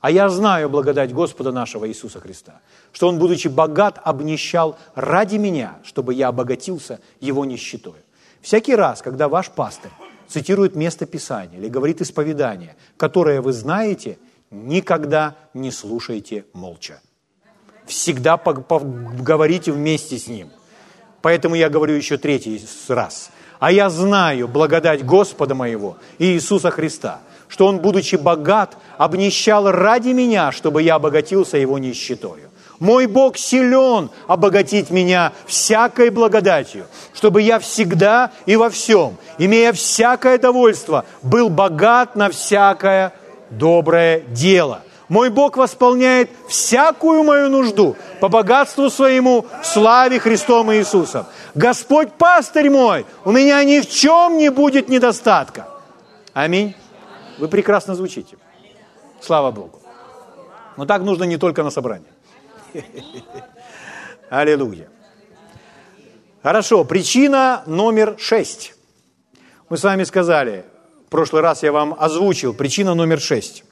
[0.00, 2.60] А я знаю благодать Господа нашего Иисуса Христа,
[2.92, 8.02] что Он, будучи богат, обнищал ради меня, чтобы я обогатился Его нищетою.
[8.40, 9.90] Всякий раз, когда ваш пастырь
[10.26, 14.18] цитирует место Писания или говорит исповедание, которое вы знаете,
[14.50, 17.00] никогда не слушайте молча.
[17.84, 20.50] Всегда говорите вместе с ним.
[21.20, 23.30] Поэтому я говорю еще третий раз.
[23.58, 30.10] А я знаю благодать Господа моего и Иисуса Христа, что Он, будучи богат, обнищал ради
[30.10, 32.48] меня, чтобы я обогатился Его нищетою.
[32.78, 40.38] Мой Бог силен обогатить меня всякой благодатью, чтобы я всегда и во всем, имея всякое
[40.38, 43.12] довольство, был богат на всякое
[43.50, 51.26] доброе дело– мой Бог восполняет всякую мою нужду по богатству своему в славе Христом Иисусом.
[51.56, 55.66] Господь пастырь мой, у меня ни в чем не будет недостатка.
[56.32, 56.76] Аминь.
[57.40, 58.36] Вы прекрасно звучите.
[59.20, 59.80] Слава Богу.
[60.76, 62.12] Но так нужно не только на собрании.
[64.30, 64.88] Аллилуйя.
[66.42, 68.74] Хорошо, причина номер шесть.
[69.70, 70.64] Мы с вами сказали,
[71.06, 73.64] в прошлый раз я вам озвучил, причина номер шесть.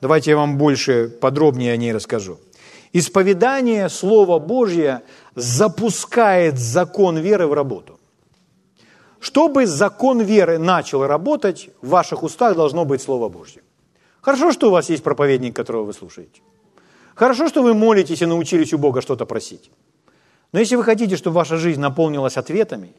[0.00, 2.38] Давайте я вам больше подробнее о ней расскажу.
[2.92, 5.02] Исповедание Слова Божье
[5.36, 7.95] запускает закон веры в работу.
[9.26, 13.62] Чтобы закон веры начал работать, в ваших устах должно быть Слово Божье.
[14.20, 16.42] Хорошо, что у вас есть проповедник, которого вы слушаете.
[17.16, 19.72] Хорошо, что вы молитесь и научились у Бога что-то просить.
[20.52, 22.92] Но если вы хотите, чтобы ваша жизнь наполнилась ответами,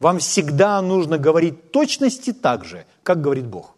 [0.00, 3.76] вам всегда нужно говорить точности так же, как говорит Бог.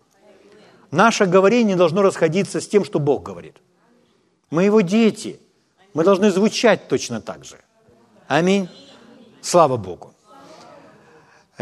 [0.90, 3.56] Наше говорение должно расходиться с тем, что Бог говорит.
[4.48, 5.40] Мы его дети.
[5.92, 7.58] Мы должны звучать точно так же.
[8.28, 8.70] Аминь.
[9.42, 10.11] Слава Богу.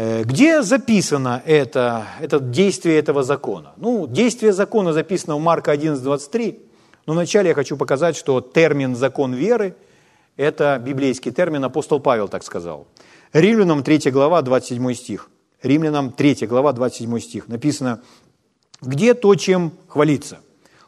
[0.03, 3.73] Э, где записано это, это действие этого закона?
[3.77, 6.59] Ну, действие закона записано в Марка 11.23,
[7.05, 9.75] но вначале я хочу показать, что термин «закон веры»–
[10.37, 12.87] это библейский термин, апостол Павел так сказал.
[13.31, 15.29] Римлянам 3 глава, 27 стих.
[15.61, 17.47] Римлянам 3 глава, 27 стих.
[17.47, 18.01] Написано,
[18.81, 20.39] где то, чем хвалиться?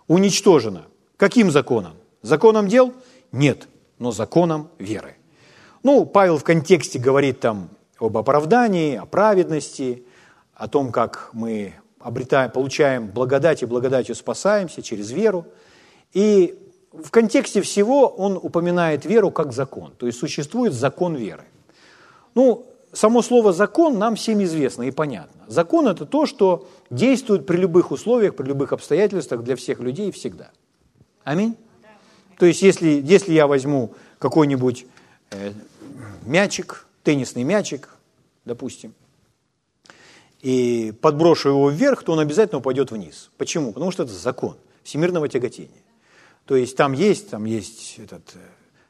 [0.08, 0.86] Уничтожено.
[1.18, 1.94] Каким законом?
[2.24, 2.96] Законом дел?
[3.32, 3.68] Нет,
[4.00, 5.18] но законом веры.
[5.84, 7.70] Ну, Павел в контексте говорит там
[8.06, 10.04] об оправдании, о праведности,
[10.54, 15.46] о том, как мы обретаем, получаем благодать и благодатью спасаемся через веру.
[16.14, 16.60] И
[16.92, 21.44] в контексте всего он упоминает веру как закон, то есть существует закон веры.
[22.36, 25.42] Ну, само слово «закон» нам всем известно и понятно.
[25.48, 30.52] Закон– это то, что действует при любых условиях, при любых обстоятельствах для всех людей всегда.
[31.24, 31.58] Аминь?
[32.38, 34.86] То есть, если, если я возьму какой-нибудь
[35.32, 35.54] э,
[36.26, 37.90] мячик, теннисный мячик,
[38.46, 38.94] допустим,
[40.42, 43.32] и подброшу его вверх, то он обязательно упадет вниз.
[43.38, 43.72] Почему?
[43.72, 45.82] Потому что это закон всемирного тяготения.
[46.46, 48.40] То есть там есть, там есть этот э,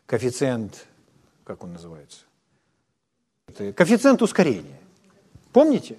[0.08, 0.88] коэффициент,
[1.44, 2.22] как он называется?
[3.56, 4.80] Коэффициент ускорения.
[5.52, 5.98] Помните?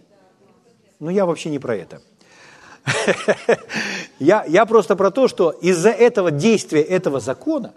[0.98, 2.02] Но ну, я вообще не про это.
[4.18, 7.72] я, я просто про то, что из-за этого действия этого закона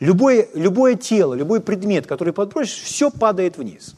[0.00, 3.94] любое, любое тело, любой предмет, который подбросишь, все падает вниз.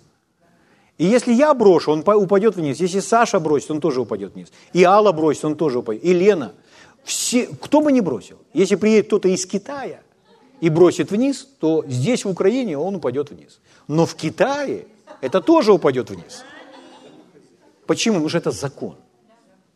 [0.96, 2.80] И если я брошу, он упадет вниз.
[2.80, 4.52] Если Саша бросит, он тоже упадет вниз.
[4.72, 6.04] И Алла бросит, он тоже упадет.
[6.04, 6.52] И Лена.
[7.02, 8.38] Все, кто бы ни бросил.
[8.54, 10.00] Если приедет кто-то из Китая
[10.60, 13.60] и бросит вниз, то здесь, в Украине, он упадет вниз.
[13.88, 14.86] Но в Китае
[15.20, 16.44] это тоже упадет вниз.
[17.86, 18.14] Почему?
[18.14, 18.96] Потому что это закон.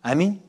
[0.00, 0.40] Аминь.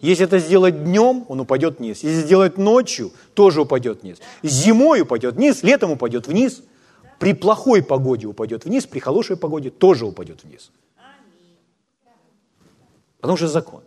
[0.00, 2.04] Если это сделать днем, он упадет вниз.
[2.04, 4.18] Если сделать ночью, тоже упадет вниз.
[4.42, 6.62] Зимой упадет вниз, летом упадет вниз.
[7.18, 10.70] При плохой погоде упадет вниз, при хорошей погоде тоже упадет вниз.
[13.20, 13.82] Потому что закон.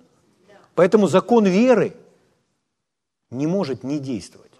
[0.75, 1.93] Поэтому закон веры
[3.29, 4.51] не может не действовать.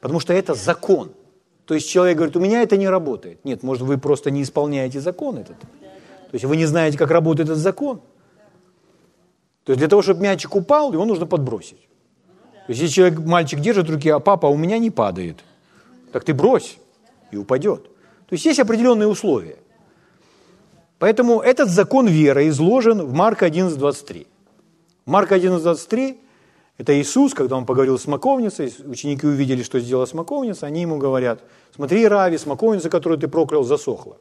[0.00, 1.12] Потому что это закон.
[1.66, 3.44] То есть человек говорит, у меня это не работает.
[3.44, 5.58] Нет, может, вы просто не исполняете закон этот.
[5.58, 8.00] То есть вы не знаете, как работает этот закон.
[9.64, 11.80] То есть для того, чтобы мячик упал, его нужно подбросить.
[12.66, 15.38] То есть если человек, мальчик держит в руке, а папа у меня не падает,
[16.12, 16.78] так ты брось,
[17.32, 17.84] и упадет.
[18.28, 19.58] То есть есть определенные условия.
[20.98, 24.26] Поэтому этот закон веры изложен в Марка 11.23.
[25.04, 26.18] Марка 11.23–
[26.78, 31.42] это Иисус, когда он поговорил с смоковницей, ученики увидели, что сделала смоковница, они ему говорят,
[31.74, 34.18] смотри, Рави, смоковница, которую ты проклял, засохла.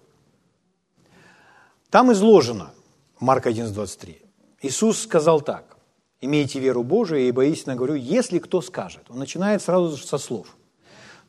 [1.92, 2.72] Там изложено,
[3.20, 4.16] Марка 11.23,
[4.64, 5.78] Иисус сказал так,
[6.20, 10.56] имейте веру Божию, ибо истинно говорю, если кто скажет, он начинает сразу со слов.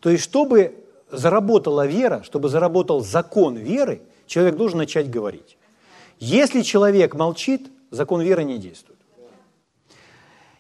[0.01, 0.82] То есть, чтобы
[1.13, 5.57] заработала вера, чтобы заработал закон веры, человек должен начать говорить.
[6.19, 8.99] Если человек молчит, закон веры не действует.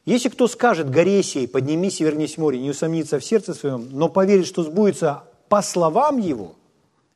[0.04, 3.88] Если кто скажет горе сей, поднимись и вернись в море, не усомнится в сердце своем,
[3.92, 6.56] но поверит, что сбудется по словам его,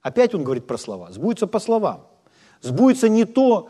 [0.02, 2.06] опять он говорит про слова, сбудется по словам.
[2.62, 3.68] Сбудется не то,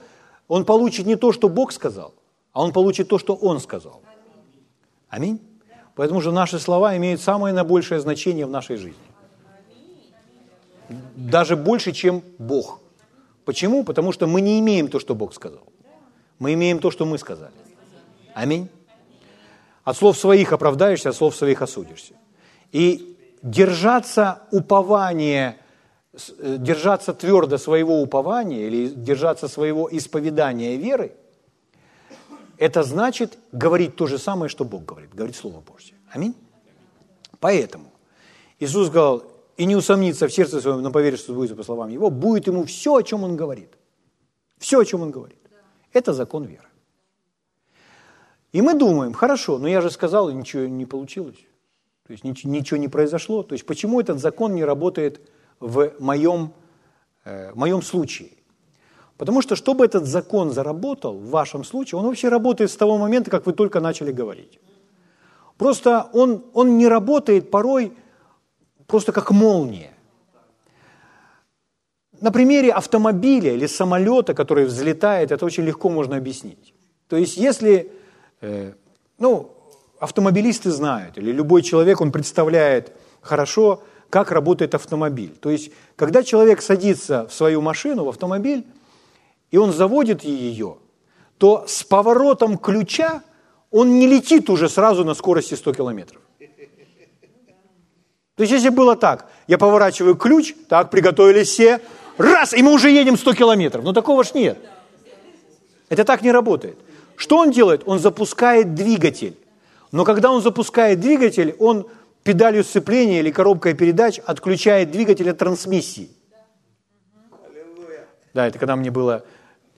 [0.49, 2.15] он получит не то, что Бог сказал,
[2.53, 4.03] а он получит то, что Он сказал.
[5.09, 5.41] Аминь.
[5.95, 9.01] Поэтому же наши слова имеют самое наибольшее значение в нашей жизни.
[11.17, 12.81] Даже больше, чем Бог.
[13.45, 13.85] Почему?
[13.85, 15.67] Потому что мы не имеем то, что Бог сказал.
[16.39, 17.55] Мы имеем то, что мы сказали.
[18.35, 18.69] Аминь.
[19.83, 22.15] От слов своих оправдаешься, от слов своих осудишься.
[22.73, 25.57] И держаться упования,
[26.13, 31.13] э, держаться твердо своего упования или держаться своего исповедания веры,
[32.59, 35.95] это значит говорить то же самое, что Бог говорит, говорит Слово Божье.
[36.11, 36.35] Аминь.
[37.41, 37.93] Поэтому
[38.59, 39.23] Иисус сказал,
[39.57, 42.65] и не усомнится в сердце своем, но поверит, что будет по словам Его, будет ему
[42.65, 43.71] все, о чем Он говорит.
[44.59, 45.39] Все, о чем Он говорит.
[45.93, 46.69] Это закон веры.
[48.53, 51.39] И мы думаем, хорошо, но я же сказал, и ничего не получилось.
[52.07, 53.43] То есть ничего не произошло.
[53.43, 55.21] То есть почему этот закон не работает
[55.59, 56.53] в моем,
[57.25, 58.31] э, моем случае?
[59.19, 63.31] Потому что, чтобы этот закон заработал в вашем случае, он вообще работает с того момента,
[63.31, 64.61] как вы только начали говорить.
[65.57, 67.93] Просто он, он не работает порой
[68.87, 69.93] просто как молния.
[72.21, 76.75] На примере автомобиля или самолета, который взлетает, это очень легко можно объяснить.
[77.09, 77.93] То есть если
[78.41, 78.73] Э,
[79.19, 79.51] ну,
[79.99, 85.35] автомобилисты знают, или любой человек, он представляет хорошо, как работает автомобиль.
[85.41, 88.67] То есть, когда человек садится в свою машину, в автомобиль,
[89.51, 90.77] и он заводит ее,
[91.39, 93.23] то с поворотом ключа
[93.71, 96.23] он не летит уже сразу на скорости 100 километров.
[98.37, 101.81] То есть, если было так, я поворачиваю ключ, так, приготовились все,
[102.19, 103.83] раз, и мы уже едем 100 километров.
[103.83, 104.59] Но такого ж нет.
[105.89, 106.79] Это так не работает.
[107.17, 107.83] Что он делает?
[107.87, 109.39] Он запускает двигатель.
[109.91, 111.89] Но когда он запускает двигатель, он
[112.25, 116.11] педалью сцепления или коробкой передач отключает двигатель от трансмиссии.
[118.35, 119.25] Да, это когда мне было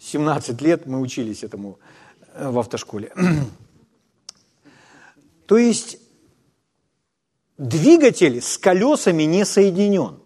[0.00, 1.78] 17 лет, мы учились этому
[2.34, 3.12] э, в автошколе.
[5.46, 5.98] То есть
[7.58, 10.18] двигатель с колесами не соединен.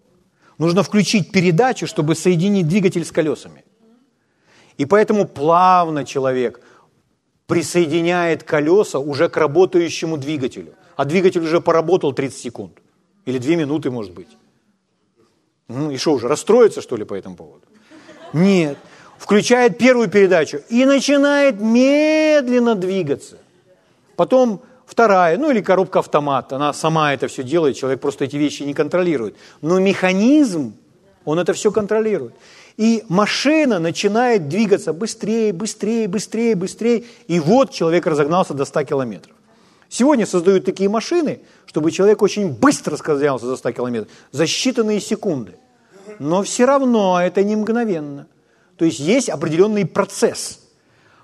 [0.57, 3.65] Нужно включить передачу, чтобы соединить двигатель с колесами.
[4.77, 6.61] И поэтому плавно человек–
[7.47, 10.73] присоединяет колеса уже к работающему двигателю.
[10.95, 12.79] А двигатель уже поработал 30 секунд.
[13.25, 14.29] Или 2 минуты, может быть.
[15.67, 17.63] Ну и что уже, расстроиться, что ли, по этому поводу?
[18.33, 18.77] Нет.
[19.17, 23.37] Включает первую передачу и начинает медленно двигаться.
[24.15, 28.63] Потом вторая, ну или коробка автомат, она сама это все делает, человек просто эти вещи
[28.63, 29.35] не контролирует.
[29.61, 30.75] Но механизм,
[31.25, 32.33] он это все контролирует.
[32.77, 37.03] И машина начинает двигаться быстрее, быстрее, быстрее, быстрее.
[37.27, 39.35] И вот человек разогнался до 100 километров.
[39.89, 45.55] Сегодня создают такие машины, чтобы человек очень быстро скользялся за 100 километров, за считанные секунды.
[46.17, 48.27] Но все равно это не мгновенно.
[48.77, 50.62] То есть есть определенный процесс.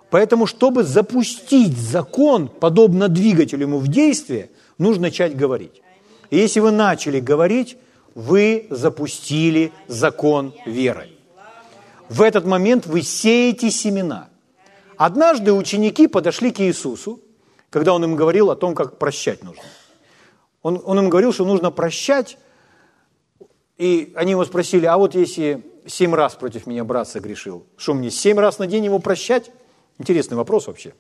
[0.10, 5.82] Поэтому, чтобы запустить закон, подобно двигателю ему в действие, нужно начать говорить.
[6.30, 7.78] И если вы начали говорить,
[8.16, 11.10] вы запустили закон веры
[12.10, 14.30] в этот момент вы сеете семена.
[14.98, 17.22] Однажды ученики подошли к Иисусу,
[17.70, 19.64] когда Он им говорил о том, как прощать нужно.
[20.62, 22.38] Он, он им говорил, что нужно прощать,
[23.78, 28.12] и они его спросили, а вот если семь раз против меня брат согрешил, что мне,
[28.12, 29.52] семь раз на день его прощать?
[30.00, 30.94] Интересный вопрос вообще.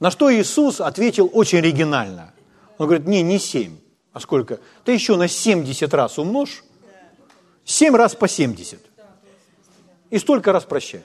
[0.00, 2.32] На что Иисус ответил очень оригинально.
[2.78, 3.76] Он говорит, не, не 7,
[4.14, 4.58] а сколько?
[4.84, 6.64] Ты еще на 70 раз умножь,
[7.66, 8.80] 7 раз по 70.
[10.08, 11.02] И столько раз прощай.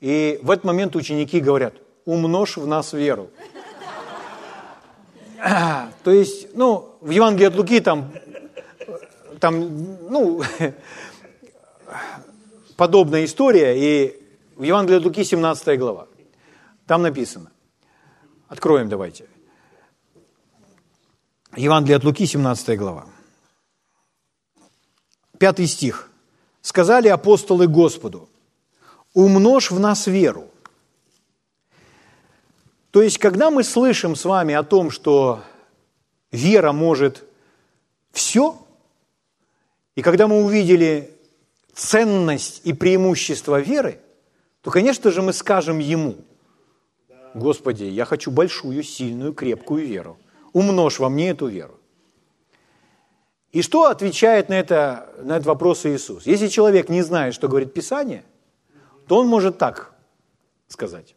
[0.00, 1.74] И в этот момент ученики говорят,
[2.06, 3.30] умножь в нас веру.
[6.02, 8.10] То есть, ну, в Евангелии от Луки там,
[9.38, 10.42] там ну,
[12.82, 14.20] подобная история, и
[14.56, 16.08] в Евангелии от Луки 17 глава.
[16.84, 17.52] Там написано.
[18.48, 19.28] Откроем давайте.
[21.54, 23.06] Евангелие от Луки, 17 глава.
[25.38, 26.10] Пятый стих.
[26.60, 28.28] «Сказали апостолы Господу,
[29.14, 30.50] умножь в нас веру».
[32.90, 35.40] То есть, когда мы слышим с вами о том, что
[36.32, 37.22] вера может
[38.10, 38.60] все,
[39.94, 41.11] и когда мы увидели
[41.74, 44.00] ценность и преимущество веры,
[44.60, 46.16] то, конечно же, мы скажем Ему,
[47.34, 50.18] Господи, я хочу большую, сильную, крепкую веру.
[50.52, 51.78] Умножь во мне эту веру.
[53.52, 56.26] И что отвечает на, это, на этот вопрос Иисус?
[56.26, 58.24] Если человек не знает, что говорит Писание,
[59.06, 59.94] то он может так
[60.68, 61.14] сказать.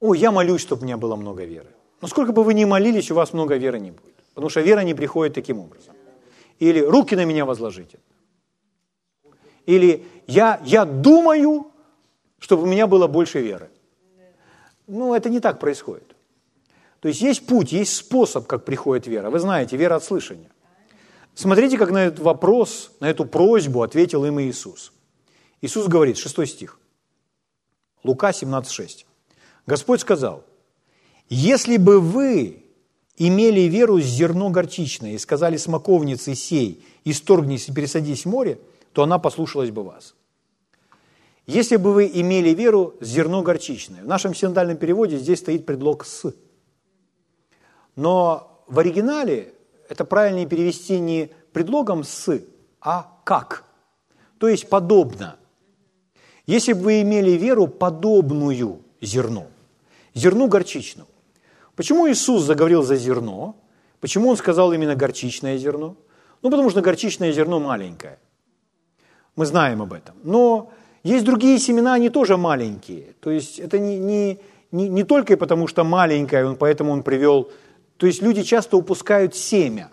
[0.00, 1.68] О, я молюсь, чтобы у меня было много веры.
[2.00, 4.14] Но сколько бы вы ни молились, у вас много веры не будет.
[4.34, 5.94] Потому что вера не приходит таким образом.
[6.60, 7.98] Или руки на меня возложите.
[9.68, 11.70] Или я, я думаю,
[12.38, 13.68] чтобы у меня было больше веры.
[14.86, 16.16] Ну, это не так происходит.
[17.00, 19.28] То есть есть путь, есть способ, как приходит вера.
[19.28, 20.50] Вы знаете, вера от слышания.
[21.34, 24.90] Смотрите, как на этот вопрос, на эту просьбу ответил им Иисус.
[25.60, 26.80] Иисус говорит, 6 стих,
[28.02, 29.04] Лука 17,6.
[29.66, 30.44] Господь сказал,
[31.28, 32.64] если бы вы
[33.18, 38.58] имели веру с зерно горчичное и сказали смоковнице сей, исторгнись и пересадись в море,
[38.92, 40.14] то она послушалась бы вас.
[41.46, 44.02] Если бы вы имели веру зерно горчичное.
[44.02, 46.34] В нашем синодальном переводе здесь стоит предлог «с».
[47.96, 49.54] Но в оригинале
[49.88, 52.40] это правильнее перевести не предлогом «с»,
[52.82, 53.64] а «как».
[54.38, 55.36] То есть подобно.
[56.46, 59.46] Если бы вы имели веру подобную зерну,
[60.14, 61.08] зерну горчичному.
[61.76, 63.56] Почему Иисус заговорил за зерно?
[64.00, 65.96] Почему Он сказал именно горчичное зерно?
[66.42, 68.18] Ну, потому что горчичное зерно маленькое.
[69.38, 70.16] Мы знаем об этом.
[70.24, 70.72] Но
[71.04, 73.14] есть другие семена, они тоже маленькие.
[73.20, 74.40] То есть это не, не,
[74.72, 77.48] не, не только потому, что маленькое, он, поэтому он привел.
[77.98, 79.90] То есть люди часто упускают семя,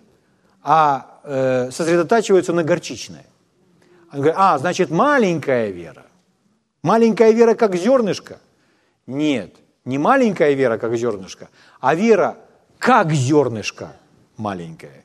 [0.64, 3.28] а э, сосредотачиваются на горчичное.
[4.10, 6.08] Они говорят, а, значит, маленькая вера.
[6.82, 8.40] Маленькая вера, как зернышко?
[9.06, 12.38] Нет, не маленькая вера, как зернышко, а вера,
[12.80, 13.96] как зернышко
[14.38, 15.05] маленькое.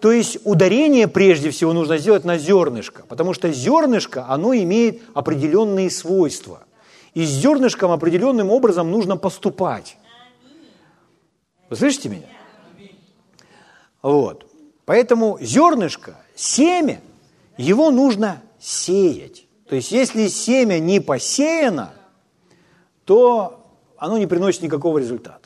[0.00, 5.90] То есть ударение прежде всего нужно сделать на зернышко, потому что зернышко, оно имеет определенные
[5.90, 6.64] свойства.
[7.14, 9.96] И с зернышком определенным образом нужно поступать.
[11.70, 12.26] Вы слышите меня?
[14.02, 14.46] Вот.
[14.84, 17.00] Поэтому зернышко, семя,
[17.56, 19.46] его нужно сеять.
[19.68, 21.94] То есть если семя не посеяно,
[23.04, 23.66] то
[23.96, 25.45] оно не приносит никакого результата.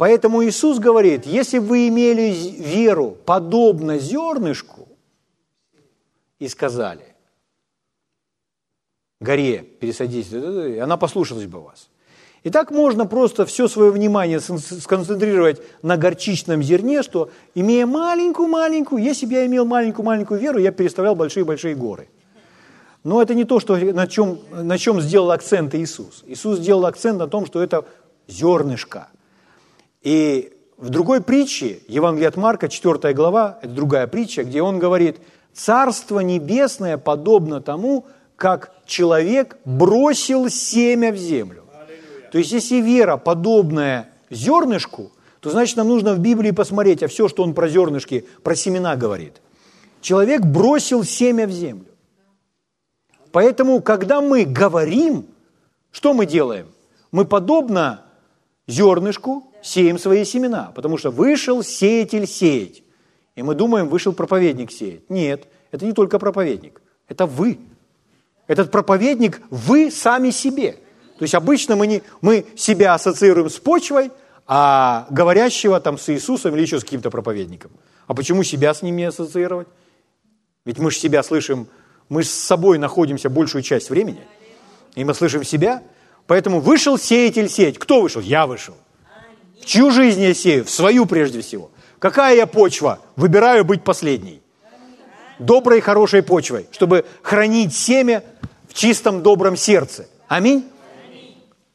[0.00, 4.88] Поэтому Иисус говорит, если вы имели веру подобно зернышку
[6.38, 7.04] и сказали,
[9.20, 10.32] горе пересадись,
[10.82, 11.90] она послушалась бы вас.
[12.44, 19.26] И так можно просто все свое внимание сконцентрировать на горчичном зерне, что имея маленькую-маленькую, если
[19.26, 22.08] бы я имел маленькую-маленькую веру, я переставлял большие-большие горы.
[23.04, 26.24] Но это не то, что, на, чем, на чем сделал акцент Иисус.
[26.26, 27.84] Иисус сделал акцент на том, что это
[28.26, 29.10] зернышко–
[30.02, 35.18] и в другой притче, Евангелие от Марка, 4 глава, это другая притча, где он говорит,
[35.52, 41.64] «Царство небесное подобно тому, как человек бросил семя в землю».
[42.32, 47.28] То есть, если вера подобная зернышку, то значит нам нужно в Библии посмотреть, а все,
[47.28, 49.40] что он про зернышки, про семена говорит.
[50.00, 51.86] Человек бросил семя в землю.
[53.32, 55.26] Поэтому, когда мы говорим,
[55.90, 56.68] что мы делаем?
[57.12, 58.04] Мы подобно
[58.66, 62.82] зернышку сеем свои семена, потому что вышел сеятель сеять.
[63.36, 65.08] И мы думаем, вышел проповедник сеять.
[65.08, 67.58] Нет, это не только проповедник, это вы.
[68.46, 70.72] Этот проповедник вы сами себе.
[71.18, 74.10] То есть обычно мы, не, мы себя ассоциируем с почвой,
[74.46, 77.70] а говорящего там с Иисусом или еще с каким-то проповедником.
[78.06, 79.68] А почему себя с ними ассоциировать?
[80.64, 81.68] Ведь мы же себя слышим,
[82.08, 84.26] мы с собой находимся большую часть времени,
[84.96, 85.82] и мы слышим себя.
[86.26, 87.78] Поэтому вышел сеятель сеять.
[87.78, 88.20] Кто вышел?
[88.20, 88.74] Я вышел.
[89.60, 90.64] В чью жизнь я сею?
[90.64, 91.70] В свою прежде всего.
[91.98, 93.00] Какая я почва?
[93.16, 94.40] Выбираю быть последней.
[95.38, 98.22] Доброй, хорошей почвой, чтобы хранить семя
[98.68, 100.06] в чистом, добром сердце.
[100.28, 100.66] Аминь?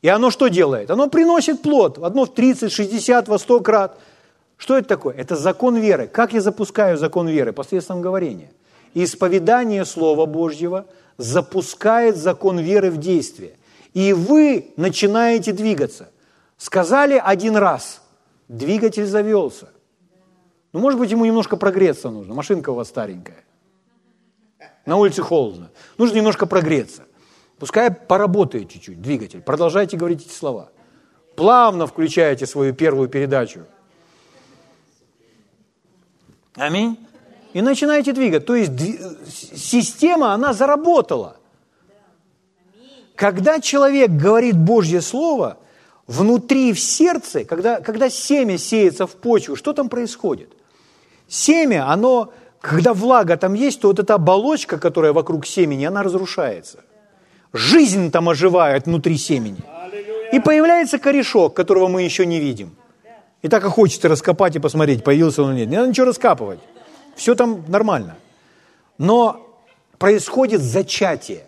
[0.02, 0.92] И оно что делает?
[0.92, 1.98] Оно приносит плод.
[1.98, 4.00] Одно в 30, 60, во 100 крат.
[4.58, 5.16] Что это такое?
[5.16, 6.08] Это закон веры.
[6.08, 7.54] Как я запускаю закон веры?
[7.54, 8.52] Посредством говорения.
[8.94, 10.86] Исповедание Слова Божьего
[11.18, 13.54] запускает закон веры в действие.
[13.94, 16.10] И вы начинаете двигаться.
[16.58, 18.02] Сказали один раз,
[18.48, 19.70] двигатель завелся.
[20.74, 22.34] Ну, может быть, ему немножко прогреться нужно.
[22.34, 23.44] Машинка у вас старенькая.
[24.86, 25.72] На улице холодно.
[25.98, 27.04] Нужно немножко прогреться.
[27.58, 29.42] Пускай поработает чуть-чуть двигатель.
[29.42, 30.70] Продолжайте говорить эти слова.
[31.36, 33.66] Плавно включаете свою первую передачу.
[36.56, 36.98] Аминь.
[37.54, 38.46] И начинаете двигать.
[38.46, 38.74] То есть
[39.26, 41.38] система, она заработала.
[43.16, 45.58] Когда человек говорит Божье Слово,
[46.08, 50.50] внутри в сердце, когда, когда семя сеется в почву, что там происходит?
[51.28, 56.84] Семя, оно, когда влага там есть, то вот эта оболочка, которая вокруг семени, она разрушается.
[57.54, 59.64] Жизнь там оживает внутри семени.
[60.32, 62.76] И появляется корешок, которого мы еще не видим.
[63.42, 65.70] И так и хочется раскопать и посмотреть, появился он или нет.
[65.70, 66.60] Не надо ничего раскапывать.
[67.16, 68.18] Все там нормально.
[68.98, 69.60] Но
[69.98, 71.48] происходит зачатие.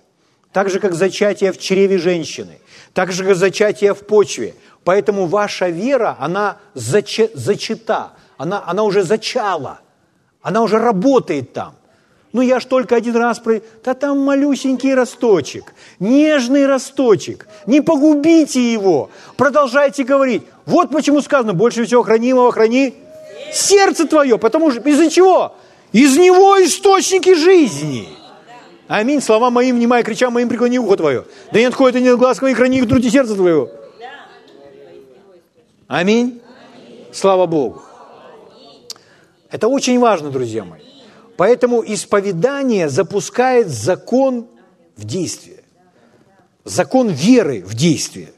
[0.53, 2.59] Так же, как зачатие в чреве женщины.
[2.97, 4.55] Так же, как зачатие в почве.
[4.83, 7.19] Поэтому ваша вера, она зач...
[7.35, 8.13] зачата.
[8.39, 9.81] Она, она уже зачала.
[10.41, 11.75] Она уже работает там.
[12.33, 13.61] Ну я ж только один раз про...
[13.85, 17.47] Да там малюсенький росточек, нежный росточек.
[17.67, 19.11] Не погубите его.
[19.35, 20.41] Продолжайте говорить.
[20.65, 22.95] Вот почему сказано, больше всего хранимого храни
[23.53, 25.55] сердце твое, потому что из-за чего?
[25.91, 28.16] Из него источники жизни.
[28.87, 29.21] Аминь.
[29.21, 31.25] Слова моим, внимай, крича моим, преклони ухо твое.
[31.51, 33.69] Да не отходит и не глаз твоих, храни их трути сердце твоего.
[35.87, 36.41] Аминь.
[37.11, 37.81] Слава Богу.
[39.49, 40.81] Это очень важно, друзья мои.
[41.37, 44.47] Поэтому исповедание запускает закон
[44.95, 45.63] в действие.
[46.63, 48.29] Закон веры в действие.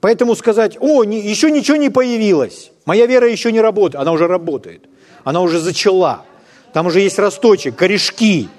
[0.00, 4.26] Поэтому сказать, о, не, еще ничего не появилось, моя вера еще не работает, она уже
[4.26, 4.84] работает,
[5.24, 6.26] она уже зачала,
[6.74, 8.50] там уже есть росточек, корешки.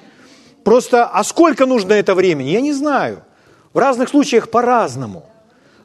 [0.65, 3.21] Просто, а сколько нужно это времени, я не знаю.
[3.71, 5.23] В разных случаях по-разному.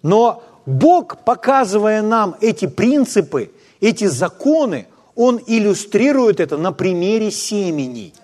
[0.02, 3.50] Но Бог, показывая нам эти принципы,
[3.82, 8.14] эти законы, он иллюстрирует это на примере семени.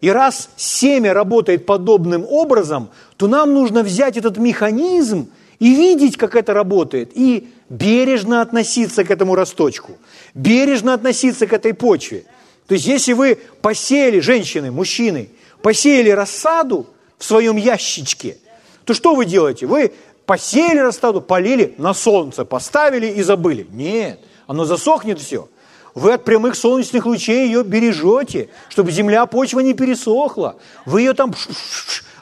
[0.00, 5.28] И раз семя работает подобным образом, то нам нужно взять этот механизм
[5.58, 9.98] и видеть, как это работает, и бережно относиться к этому росточку,
[10.32, 12.24] бережно относиться к этой почве.
[12.68, 15.30] То есть, если вы посеяли, женщины, мужчины,
[15.62, 16.86] посеяли рассаду
[17.18, 18.38] в своем ящичке,
[18.84, 19.66] то что вы делаете?
[19.66, 19.92] Вы
[20.26, 23.66] посеяли рассаду, полили, на солнце поставили и забыли.
[23.70, 25.48] Нет, оно засохнет все–
[25.98, 30.56] вы от прямых солнечных лучей ее бережете, чтобы земля, почва не пересохла.
[30.86, 31.34] Вы ее там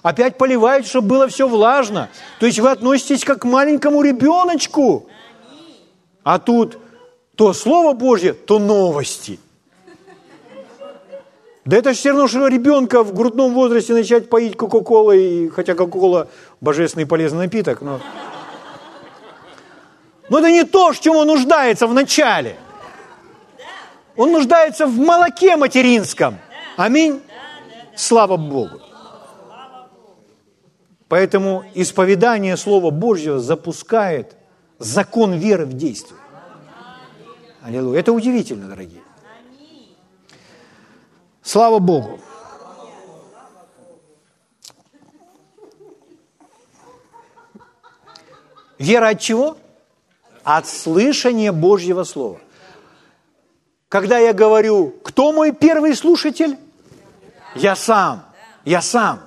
[0.03, 2.09] опять поливаете, чтобы было все влажно.
[2.41, 5.09] То есть вы относитесь как к маленькому ребеночку.
[6.22, 6.78] А тут
[7.34, 9.39] то Слово Божье, то новости.
[11.67, 16.29] Да это же все равно, что ребенка в грудном возрасте начать поить Кока-Колой, хотя Кока-Кола
[16.61, 18.01] божественный полезный напиток, но...
[20.29, 22.57] Но это не то, в чем он нуждается в начале–
[24.17, 26.39] он нуждается в молоке материнском.
[26.77, 27.21] Аминь.
[27.95, 28.81] Слава Богу.
[31.09, 34.37] Поэтому исповедание Слова Божьего запускает
[34.79, 36.19] закон веры в действие.
[37.62, 38.01] Аллилуйя.
[38.01, 39.03] Это удивительно, дорогие.
[41.47, 42.21] Слава Богу.
[48.79, 49.57] Вера от чего?
[50.45, 52.41] От слышания Божьего Слова
[53.97, 56.59] когда я говорю, кто мой первый слушатель?
[57.55, 58.27] Я сам,
[58.67, 59.21] я сам.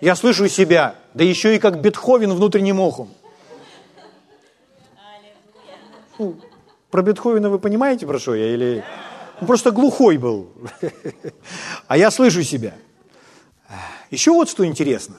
[0.00, 3.10] Я слышу себя, да еще и как Бетховен внутренним ухом.
[6.18, 6.34] Ну,
[6.90, 8.52] про Бетховена вы понимаете, про что я?
[8.52, 8.84] Или...
[9.42, 10.52] Он просто глухой был.
[11.88, 12.74] А я слышу себя.
[14.12, 15.16] Еще вот что интересно.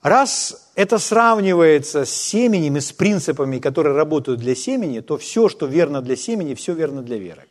[0.00, 5.66] Раз это сравнивается с семенем и с принципами, которые работают для семени, то все, что
[5.66, 7.44] верно для семени, все верно для веры.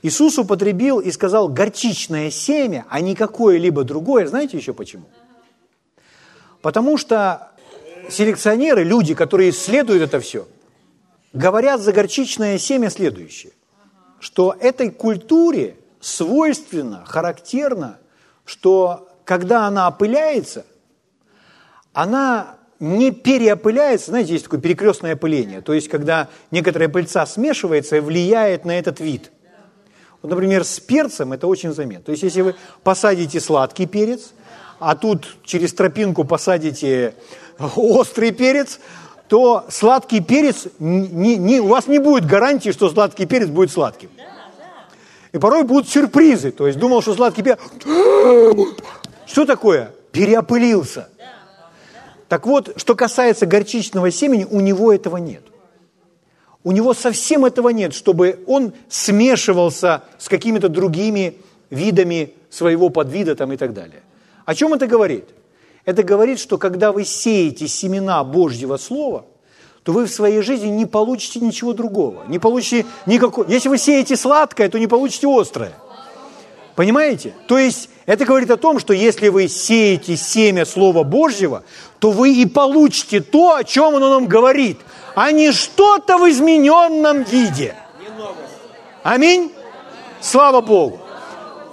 [0.00, 4.26] Иисус употребил и сказал горчичное семя, а не какое-либо другое.
[4.26, 5.04] Знаете еще почему?
[6.62, 7.52] Потому что
[8.08, 10.46] селекционеры, люди, которые исследуют это все,
[11.32, 13.52] говорят за горчичное семя следующее,
[14.20, 17.98] что этой культуре свойственно, характерно,
[18.44, 20.66] что когда она опыляется,
[21.92, 28.00] она не переопыляется, знаете, есть такое перекрестное опыление, то есть когда некоторая пыльца смешивается и
[28.00, 29.30] влияет на этот вид.
[30.20, 32.04] Вот, например, с перцем это очень заметно.
[32.04, 34.32] То есть если вы посадите сладкий перец,
[34.78, 37.14] а тут через тропинку посадите
[37.76, 38.80] острый перец,
[39.32, 44.10] то сладкий перец, не, не, у вас не будет гарантии, что сладкий перец будет сладким.
[45.32, 46.50] И порой будут сюрпризы.
[46.50, 47.58] То есть думал, что сладкий перец...
[49.26, 49.94] Что такое?
[50.10, 51.08] Переопылился.
[52.28, 55.44] Так вот, что касается горчичного семени, у него этого нет.
[56.62, 61.38] У него совсем этого нет, чтобы он смешивался с какими-то другими
[61.70, 64.02] видами своего подвида там и так далее.
[64.44, 65.24] О чем это говорит?
[65.84, 69.24] Это говорит, что когда вы сеете семена Божьего Слова,
[69.82, 72.24] то вы в своей жизни не получите ничего другого.
[72.28, 73.46] Не получите никакого...
[73.48, 75.72] Если вы сеете сладкое, то не получите острое.
[76.76, 77.34] Понимаете?
[77.48, 81.64] То есть это говорит о том, что если вы сеете семя Слова Божьего,
[81.98, 84.78] то вы и получите то, о чем оно нам говорит,
[85.16, 87.74] а не что-то в измененном виде.
[89.02, 89.52] Аминь?
[90.20, 91.00] Слава Богу.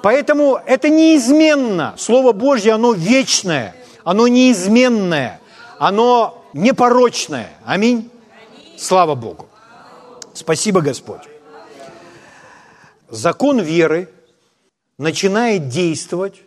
[0.01, 1.93] Поэтому это неизменно.
[1.97, 5.39] Слово Божье, оно вечное, оно неизменное,
[5.77, 7.49] оно непорочное.
[7.65, 8.09] Аминь.
[8.77, 9.47] Слава Богу.
[10.33, 11.21] Спасибо, Господь.
[13.09, 14.09] Закон веры
[14.97, 16.41] начинает действовать,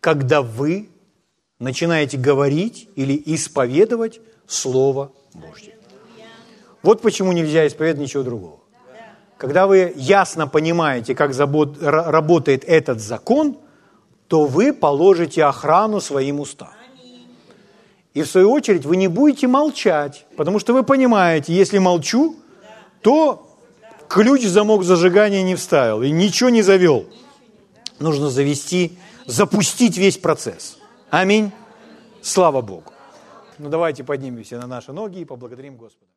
[0.00, 0.88] когда вы
[1.58, 5.74] начинаете говорить или исповедовать Слово Божье.
[6.82, 8.60] Вот почему нельзя исповедовать ничего другого.
[9.36, 13.58] Когда вы ясно понимаете, как работает этот закон,
[14.30, 16.70] то вы положите охрану своим устам.
[18.14, 22.36] И в свою очередь вы не будете молчать, потому что вы понимаете, если молчу,
[23.02, 23.56] то
[24.08, 27.06] ключ в замок зажигания не вставил и ничего не завел.
[27.98, 30.78] Нужно завести, запустить весь процесс.
[31.10, 31.50] Аминь.
[32.22, 32.92] Слава Богу.
[33.58, 36.09] Ну давайте поднимемся на наши ноги и поблагодарим Господа.